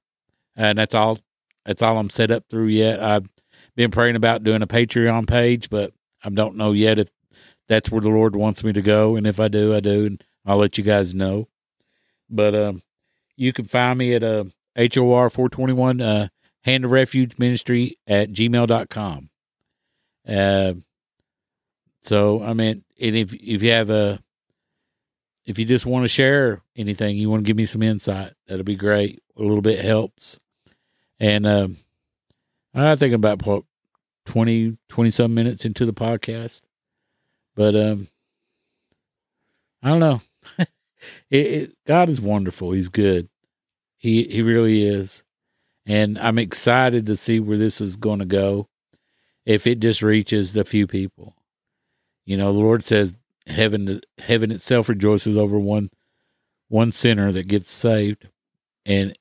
and 0.55 0.79
that's 0.79 0.95
all. 0.95 1.19
That's 1.65 1.81
all 1.81 1.97
I'm 1.97 2.11
set 2.11 2.31
up 2.31 2.45
through 2.51 2.67
yet. 2.67 3.03
I've 3.03 3.29
been 3.77 3.91
praying 3.91 4.17
about 4.17 4.45
doing 4.45 4.61
a 4.61 4.67
Patreon 4.67 5.27
page, 5.27 5.71
but 5.71 5.95
I 6.23 6.29
don't 6.29 6.57
know 6.57 6.73
yet 6.73 6.99
if 6.99 7.09
that's 7.67 7.91
where 7.91 8.03
the 8.03 8.11
Lord 8.11 8.37
wants 8.37 8.63
me 8.63 8.75
to 8.75 8.83
go. 8.83 9.17
And 9.17 9.27
if 9.27 9.41
I 9.41 9.49
do, 9.49 9.75
I 9.75 9.81
do, 9.81 10.05
and 10.05 10.25
I'll 10.45 10.59
let 10.59 10.77
you 10.77 10.85
guys 10.85 11.15
know. 11.15 11.49
But 12.29 12.55
um, 12.55 12.83
you 13.37 13.53
can 13.53 13.65
find 13.65 13.99
me 13.99 14.15
at 14.15 14.23
uh, 14.23 14.45
HOR 14.77 15.31
421 15.31 16.01
uh, 16.01 16.29
Hand 16.65 16.85
of 16.85 16.91
Refuge 16.91 17.39
Ministry 17.39 17.97
at 18.07 18.33
gmail.com. 18.33 19.31
Uh, 20.27 20.75
so, 22.01 22.43
I 22.43 22.53
mean, 22.53 22.85
and 23.01 23.17
if, 23.17 23.33
if 23.35 23.63
you 23.63 23.71
have 23.73 23.91
a, 23.91 24.21
if 25.45 25.59
you 25.59 25.65
just 25.65 25.87
want 25.87 26.05
to 26.05 26.09
share 26.09 26.63
anything, 26.77 27.17
you 27.17 27.31
want 27.31 27.45
to 27.45 27.47
give 27.47 27.57
me 27.57 27.67
some 27.67 27.83
insight, 27.83 28.33
that'll 28.47 28.65
be 28.65 28.77
great. 28.77 29.23
A 29.37 29.43
little 29.43 29.63
bit 29.63 29.85
helps. 29.85 30.39
And 31.19 31.47
um, 31.47 31.77
I 32.75 32.97
think 32.97 33.15
about 33.15 33.43
20, 34.27 34.79
20 34.89 35.11
some 35.11 35.35
minutes 35.35 35.65
into 35.65 35.85
the 35.85 35.93
podcast. 35.93 36.61
But 37.55 37.75
um, 37.75 38.09
I 39.83 39.89
don't 39.89 40.01
know. 40.01 40.21
it, 41.33 41.47
it, 41.47 41.75
God 41.87 42.11
is 42.11 42.21
wonderful. 42.21 42.73
He's 42.73 42.91
good. 42.91 43.29
He 43.97 44.25
he 44.25 44.43
really 44.43 44.87
is, 44.87 45.25
and 45.87 46.19
I'm 46.19 46.39
excited 46.39 47.07
to 47.07 47.17
see 47.17 47.41
where 47.41 47.57
this 47.57 47.81
is 47.81 47.97
going 47.97 48.19
to 48.19 48.27
go. 48.27 48.69
If 49.47 49.67
it 49.67 49.81
just 49.81 50.03
reaches 50.03 50.53
the 50.53 50.65
few 50.65 50.87
people, 50.87 51.35
you 52.27 52.37
know, 52.37 52.53
the 52.53 52.59
Lord 52.59 52.85
says 52.85 53.15
heaven 53.47 54.03
heaven 54.19 54.51
itself 54.53 54.89
rejoices 54.91 55.37
over 55.37 55.59
one 55.59 55.89
one 56.69 56.93
sinner 56.93 57.33
that 57.33 57.49
gets 57.49 57.73
saved, 57.73 58.29
and 58.85 59.15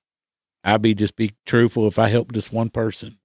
I 0.65 0.77
be 0.77 0.93
just 0.93 1.15
be 1.15 1.33
truthful. 1.45 1.87
If 1.87 1.97
I 1.97 2.09
help 2.09 2.33
just 2.33 2.51
one 2.51 2.71
person, 2.71 3.19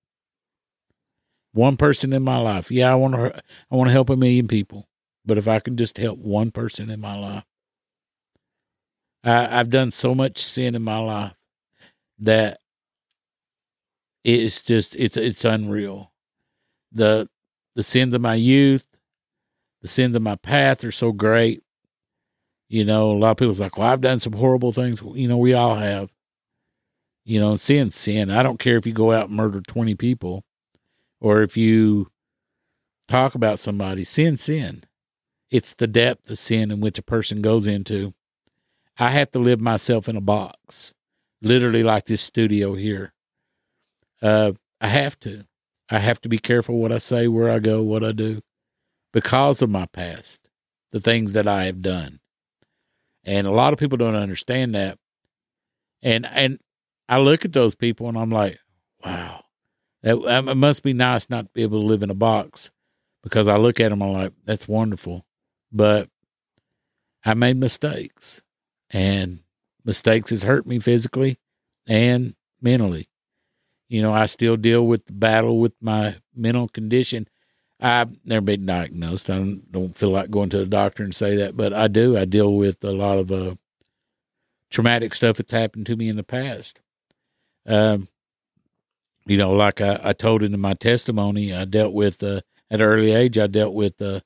one 1.52 1.76
person 1.76 2.12
in 2.12 2.22
my 2.22 2.38
life, 2.38 2.70
yeah, 2.70 2.92
I 2.92 2.94
want 2.94 3.14
to 3.16 3.42
I 3.68 3.74
want 3.74 3.88
to 3.88 3.92
help 3.92 4.10
a 4.10 4.16
million 4.16 4.46
people, 4.46 4.86
but 5.24 5.38
if 5.38 5.48
I 5.48 5.58
can 5.58 5.76
just 5.76 5.98
help 5.98 6.20
one 6.20 6.52
person 6.52 6.88
in 6.88 7.00
my 7.00 7.18
life, 7.18 7.44
I, 9.26 9.58
I've 9.58 9.70
done 9.70 9.90
so 9.90 10.14
much 10.14 10.38
sin 10.38 10.74
in 10.74 10.82
my 10.82 10.98
life 10.98 11.34
that 12.20 12.58
it's 14.24 14.62
just 14.62 14.96
it's 14.96 15.16
it's 15.16 15.44
unreal. 15.44 16.12
The 16.92 17.28
the 17.74 17.82
sins 17.82 18.14
of 18.14 18.20
my 18.20 18.34
youth, 18.34 18.86
the 19.82 19.88
sins 19.88 20.16
of 20.16 20.22
my 20.22 20.36
path 20.36 20.84
are 20.84 20.92
so 20.92 21.12
great. 21.12 21.62
You 22.68 22.84
know, 22.84 23.12
a 23.12 23.18
lot 23.18 23.32
of 23.32 23.36
people's 23.36 23.60
like, 23.60 23.76
"Well, 23.76 23.88
I've 23.88 24.00
done 24.00 24.20
some 24.20 24.32
horrible 24.32 24.72
things." 24.72 25.02
You 25.02 25.28
know, 25.28 25.38
we 25.38 25.54
all 25.54 25.74
have. 25.74 26.10
You 27.24 27.40
know, 27.40 27.56
sin, 27.56 27.90
sin. 27.90 28.30
I 28.30 28.42
don't 28.42 28.60
care 28.60 28.76
if 28.76 28.86
you 28.86 28.92
go 28.92 29.12
out 29.12 29.28
and 29.28 29.36
murder 29.36 29.60
twenty 29.60 29.94
people, 29.94 30.44
or 31.20 31.42
if 31.42 31.56
you 31.56 32.08
talk 33.08 33.34
about 33.34 33.58
somebody. 33.58 34.04
Sin, 34.04 34.36
sin. 34.36 34.84
It's 35.50 35.74
the 35.74 35.86
depth 35.86 36.30
of 36.30 36.38
sin 36.38 36.70
in 36.70 36.80
which 36.80 36.98
a 36.98 37.02
person 37.02 37.42
goes 37.42 37.66
into. 37.66 38.14
I 38.98 39.10
have 39.10 39.30
to 39.32 39.38
live 39.38 39.60
myself 39.60 40.08
in 40.08 40.16
a 40.16 40.20
box 40.20 40.94
literally 41.42 41.82
like 41.82 42.06
this 42.06 42.22
studio 42.22 42.74
here. 42.74 43.12
Uh, 44.22 44.52
I 44.80 44.88
have 44.88 45.18
to. 45.20 45.44
I 45.88 45.98
have 45.98 46.20
to 46.22 46.28
be 46.28 46.38
careful 46.38 46.78
what 46.78 46.92
I 46.92 46.98
say, 46.98 47.28
where 47.28 47.50
I 47.50 47.60
go, 47.60 47.82
what 47.82 48.02
I 48.02 48.12
do, 48.12 48.40
because 49.12 49.62
of 49.62 49.70
my 49.70 49.86
past, 49.86 50.48
the 50.90 50.98
things 50.98 51.32
that 51.34 51.46
I 51.46 51.64
have 51.64 51.80
done. 51.80 52.18
And 53.24 53.46
a 53.46 53.52
lot 53.52 53.72
of 53.72 53.78
people 53.78 53.98
don't 53.98 54.14
understand 54.14 54.74
that. 54.74 54.98
And 56.02 56.26
and 56.26 56.58
I 57.08 57.18
look 57.18 57.44
at 57.44 57.52
those 57.52 57.74
people 57.74 58.08
and 58.08 58.18
I'm 58.18 58.30
like, 58.30 58.58
wow, 59.04 59.44
that 60.02 60.16
it 60.48 60.56
must 60.56 60.82
be 60.82 60.92
nice 60.92 61.30
not 61.30 61.46
to 61.46 61.50
be 61.52 61.62
able 61.62 61.80
to 61.80 61.86
live 61.86 62.02
in 62.02 62.10
a 62.10 62.14
box, 62.14 62.70
because 63.22 63.46
I 63.46 63.56
look 63.56 63.78
at 63.80 63.90
them, 63.90 64.02
I'm 64.02 64.12
like, 64.12 64.32
that's 64.44 64.66
wonderful, 64.66 65.24
but 65.70 66.08
I 67.24 67.34
made 67.34 67.56
mistakes, 67.56 68.42
and 68.90 69.40
mistakes 69.84 70.30
has 70.30 70.42
hurt 70.42 70.66
me 70.66 70.78
physically 70.78 71.38
and 71.86 72.34
mentally. 72.60 73.08
You 73.88 74.02
know, 74.02 74.12
I 74.12 74.26
still 74.26 74.56
deal 74.56 74.86
with 74.86 75.06
the 75.06 75.12
battle 75.12 75.60
with 75.60 75.74
my 75.80 76.16
mental 76.34 76.68
condition. 76.68 77.28
I've 77.78 78.16
never 78.24 78.40
been 78.40 78.66
diagnosed. 78.66 79.30
I 79.30 79.36
don't, 79.36 79.70
don't 79.70 79.94
feel 79.94 80.10
like 80.10 80.30
going 80.30 80.48
to 80.50 80.62
a 80.62 80.66
doctor 80.66 81.04
and 81.04 81.14
say 81.14 81.36
that, 81.36 81.56
but 81.56 81.72
I 81.72 81.88
do. 81.88 82.16
I 82.16 82.24
deal 82.24 82.54
with 82.54 82.82
a 82.82 82.92
lot 82.92 83.18
of 83.18 83.30
uh, 83.30 83.54
traumatic 84.70 85.14
stuff 85.14 85.36
that's 85.36 85.52
happened 85.52 85.86
to 85.86 85.96
me 85.96 86.08
in 86.08 86.16
the 86.16 86.24
past. 86.24 86.80
Um, 87.66 88.08
you 89.26 89.36
know, 89.36 89.52
like 89.52 89.80
I, 89.80 90.00
I 90.02 90.12
told 90.12 90.42
in 90.42 90.58
my 90.58 90.74
testimony, 90.74 91.54
I 91.54 91.64
dealt 91.64 91.92
with 91.92 92.22
uh, 92.22 92.40
at 92.70 92.80
an 92.80 92.82
early 92.82 93.12
age. 93.12 93.38
I 93.38 93.46
dealt 93.46 93.74
with. 93.74 94.00
Uh, 94.00 94.20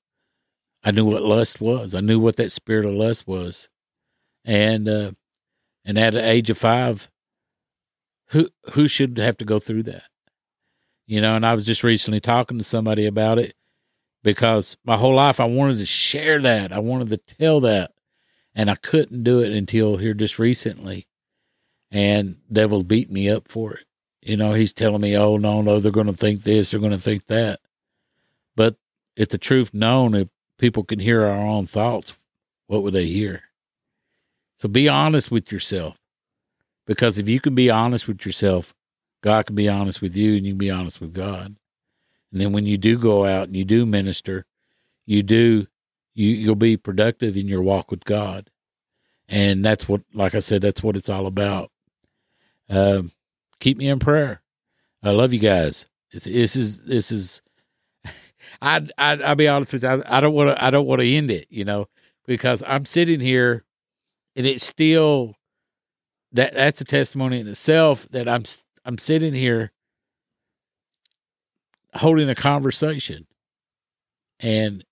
I 0.83 0.93
knew 0.93 1.05
what 1.05 1.23
lust 1.23 1.61
was. 1.61 1.95
I 1.95 2.01
knew 2.01 2.19
what 2.19 2.37
that 2.37 2.53
spirit 2.53 2.87
of 2.87 2.95
lust 2.95 3.27
was, 3.27 3.69
and 4.45 4.89
uh, 4.89 5.13
and 5.85 5.99
at 5.99 6.15
the 6.15 6.25
age 6.27 6.51
of 6.51 6.59
five, 6.59 7.11
who 8.29 8.49
who 8.73 8.89
should 8.89 9.19
have 9.19 9.37
to 9.39 9.45
go 9.45 9.59
through 9.59 9.85
that? 9.85 10.05
You 11.07 11.21
know, 11.21 11.35
and 11.35 11.45
I 11.45 11.55
was 11.55 11.67
just 11.67 11.83
recently 11.83 12.21
talking 12.21 12.59
to 12.59 12.65
somebody 12.65 13.07
about 13.07 13.39
it 13.39 13.55
because 14.23 14.77
my 14.85 14.97
whole 14.97 15.15
life 15.15 15.41
I 15.41 15.45
wanted 15.45 15.79
to 15.79 15.87
share 15.87 16.41
that. 16.41 16.73
I 16.73 16.79
wanted 16.79 17.09
to 17.09 17.17
tell 17.17 17.61
that. 17.61 17.93
And 18.55 18.71
I 18.71 18.75
couldn't 18.75 19.23
do 19.23 19.41
it 19.41 19.53
until 19.53 19.97
here 19.97 20.15
just 20.15 20.39
recently. 20.39 21.07
And 21.91 22.39
devil's 22.53 22.83
beat 22.83 23.11
me 23.11 23.29
up 23.29 23.49
for 23.49 23.75
it. 23.75 23.87
You 24.23 24.37
know, 24.37 24.53
he's 24.53 24.73
telling 24.73 25.01
me, 25.01 25.17
oh, 25.17 25.37
no, 25.37 25.63
no, 25.63 25.81
they're 25.81 25.91
going 25.91 26.07
to 26.07 26.13
think 26.13 26.43
this, 26.43 26.71
they're 26.71 26.81
going 26.81 26.93
to 26.93 26.99
think 26.99 27.27
that. 27.27 27.61
But 28.55 28.77
if 29.17 29.29
the 29.29 29.39
truth 29.39 29.73
known, 29.73 30.15
if 30.15 30.29
people 30.59 30.85
can 30.85 30.99
hear 30.99 31.23
our 31.23 31.41
own 31.41 31.67
thoughts, 31.67 32.17
what 32.67 32.83
would 32.83 32.93
they 32.93 33.07
hear? 33.07 33.45
So 34.61 34.69
be 34.69 34.91
honest 34.91 35.31
with 35.33 35.53
yourself 35.53 35.97
Because 36.87 37.19
if 37.19 37.29
you 37.31 37.41
can 37.41 37.55
be 37.57 37.71
honest 37.71 38.09
with 38.09 38.27
yourself, 38.27 38.75
God 39.23 39.47
can 39.47 39.57
be 39.57 39.71
honest 39.71 40.03
with 40.03 40.17
you 40.17 40.37
and 40.37 40.47
you 40.47 40.53
can 40.53 40.59
be 40.59 40.71
honest 40.71 41.01
with 41.01 41.15
God. 41.15 41.57
And 42.33 42.43
then 42.43 42.53
when 42.53 42.67
you 42.67 42.79
do 42.79 42.99
go 42.99 43.27
out 43.27 43.49
and 43.49 43.57
you 43.57 43.65
do 43.65 43.87
minister, 43.87 44.47
you 45.07 45.23
do 45.23 45.67
you 46.15 46.29
you'll 46.29 46.57
be 46.57 46.77
productive 46.77 47.39
in 47.39 47.49
your 47.49 47.63
walk 47.63 47.91
with 47.91 48.05
God. 48.05 48.51
And 49.29 49.65
that's 49.65 49.89
what 49.89 50.03
like 50.15 50.35
I 50.35 50.41
said, 50.41 50.63
that's 50.63 50.83
what 50.83 50.97
it's 50.97 51.09
all 51.09 51.27
about. 51.27 51.71
Um, 52.69 53.13
keep 53.61 53.79
me 53.79 53.89
in 53.89 54.01
prayer. 54.01 54.43
I 55.03 55.13
love 55.13 55.33
you 55.33 55.41
guys. 55.41 55.89
It's, 56.13 56.27
this 56.27 56.57
is 56.57 56.85
this 56.85 57.13
is 57.13 57.43
I 58.63 58.87
I 58.99 59.17
I'll 59.23 59.37
be 59.37 59.49
honest 59.49 59.73
with 59.73 59.85
you. 59.85 59.91
I, 59.91 60.19
I 60.19 60.21
don't 60.21 60.35
want 60.35 60.51
to 60.51 60.65
I 60.65 60.71
don't 60.71 60.87
want 60.87 61.01
to 61.01 61.09
end 61.09 61.31
it, 61.31 61.47
you 61.51 61.65
know, 61.65 61.89
because 62.27 62.63
I'm 62.67 62.85
sitting 62.85 63.21
here 63.21 63.65
and 64.41 64.49
it's 64.49 64.65
still 64.65 65.37
that 66.33 66.55
that's 66.55 66.81
a 66.81 66.85
testimony 66.85 67.41
in 67.41 67.47
itself 67.47 68.09
that 68.09 68.27
I'm 68.27 68.45
I'm 68.87 68.97
sitting 68.97 69.35
here 69.35 69.71
holding 71.97 72.31
a 72.31 72.35
conversation 72.35 73.27
and 74.39 74.83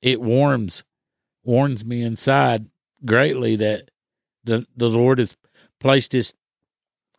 it 0.00 0.22
warms 0.22 0.84
warms 1.44 1.84
me 1.84 2.00
inside 2.00 2.70
greatly 3.04 3.56
that 3.56 3.90
the 4.42 4.66
the 4.74 4.88
Lord 4.88 5.18
has 5.18 5.36
placed 5.80 6.12
this 6.12 6.32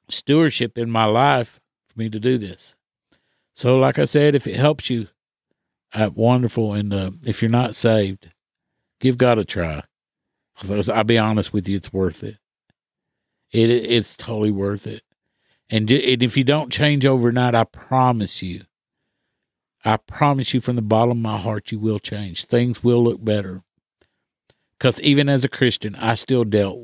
stewardship 0.09 0.75
in 0.75 0.89
my 0.89 1.05
life 1.05 1.59
for 1.87 1.99
me 1.99 2.09
to 2.09 2.19
do 2.19 2.39
this. 2.39 2.75
So 3.53 3.77
like 3.77 3.99
I 3.99 4.05
said, 4.05 4.33
if 4.33 4.47
it 4.47 4.55
helps 4.55 4.89
you, 4.89 5.09
uh, 5.93 6.09
wonderful. 6.15 6.73
And 6.73 6.91
uh, 6.91 7.11
if 7.27 7.43
you're 7.43 7.51
not 7.51 7.75
saved, 7.75 8.31
give 8.99 9.19
God 9.19 9.37
a 9.37 9.45
try. 9.45 9.83
Because 10.61 10.89
I'll 10.89 11.03
be 11.03 11.17
honest 11.17 11.53
with 11.53 11.67
you, 11.67 11.77
it's 11.77 11.93
worth 11.93 12.23
it. 12.23 12.37
It 13.51 13.69
it's 13.69 14.15
totally 14.15 14.51
worth 14.51 14.85
it. 14.87 15.03
And, 15.69 15.89
and 15.91 16.23
if 16.23 16.35
you 16.35 16.43
don't 16.43 16.71
change 16.71 17.05
overnight, 17.05 17.55
I 17.55 17.63
promise 17.63 18.41
you, 18.41 18.63
I 19.85 19.97
promise 19.97 20.53
you 20.53 20.61
from 20.61 20.75
the 20.75 20.81
bottom 20.81 21.11
of 21.11 21.17
my 21.17 21.37
heart, 21.37 21.71
you 21.71 21.79
will 21.79 21.99
change. 21.99 22.45
Things 22.45 22.83
will 22.83 23.03
look 23.03 23.23
better. 23.23 23.63
Because 24.77 24.99
even 25.01 25.29
as 25.29 25.43
a 25.43 25.49
Christian, 25.49 25.95
I 25.95 26.15
still 26.15 26.43
dealt 26.43 26.79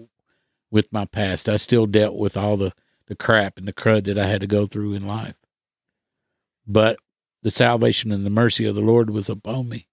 with 0.69 0.91
my 0.91 1.05
past. 1.05 1.49
I 1.49 1.57
still 1.57 1.87
dealt 1.87 2.15
with 2.15 2.37
all 2.37 2.57
the, 2.57 2.73
the 3.07 3.15
crap 3.15 3.57
and 3.57 3.67
the 3.67 3.73
crud 3.73 4.05
that 4.05 4.17
I 4.17 4.27
had 4.27 4.41
to 4.41 4.47
go 4.47 4.67
through 4.67 4.93
in 4.93 5.07
life. 5.07 5.35
But 6.67 6.97
the 7.41 7.51
salvation 7.51 8.11
and 8.11 8.25
the 8.25 8.29
mercy 8.31 8.65
of 8.65 8.75
the 8.75 8.81
Lord 8.81 9.09
was 9.09 9.29
upon 9.29 9.69
me. 9.69 9.87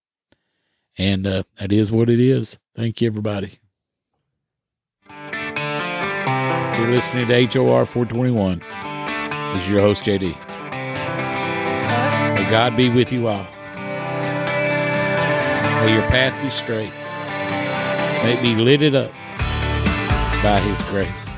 And 0.98 1.26
uh, 1.26 1.42
that 1.58 1.72
is 1.72 1.90
what 1.90 2.10
it 2.10 2.20
is. 2.20 2.58
Thank 2.74 3.00
you, 3.00 3.06
everybody. 3.06 3.58
You're 6.78 6.90
listening 6.90 7.28
to 7.28 7.60
HOR 7.60 7.84
421. 7.84 8.60
This 9.52 9.62
is 9.64 9.68
your 9.68 9.80
host, 9.80 10.04
JD. 10.04 10.34
May 12.34 12.50
God 12.50 12.76
be 12.76 12.88
with 12.88 13.12
you 13.12 13.28
all. 13.28 13.46
May 15.84 15.92
your 15.92 16.02
path 16.08 16.42
be 16.42 16.48
straight. 16.48 16.92
May 18.24 18.32
it 18.32 18.42
be 18.42 18.56
lit 18.56 18.94
up 18.94 19.12
by 20.42 20.60
His 20.60 20.88
grace. 20.88 21.31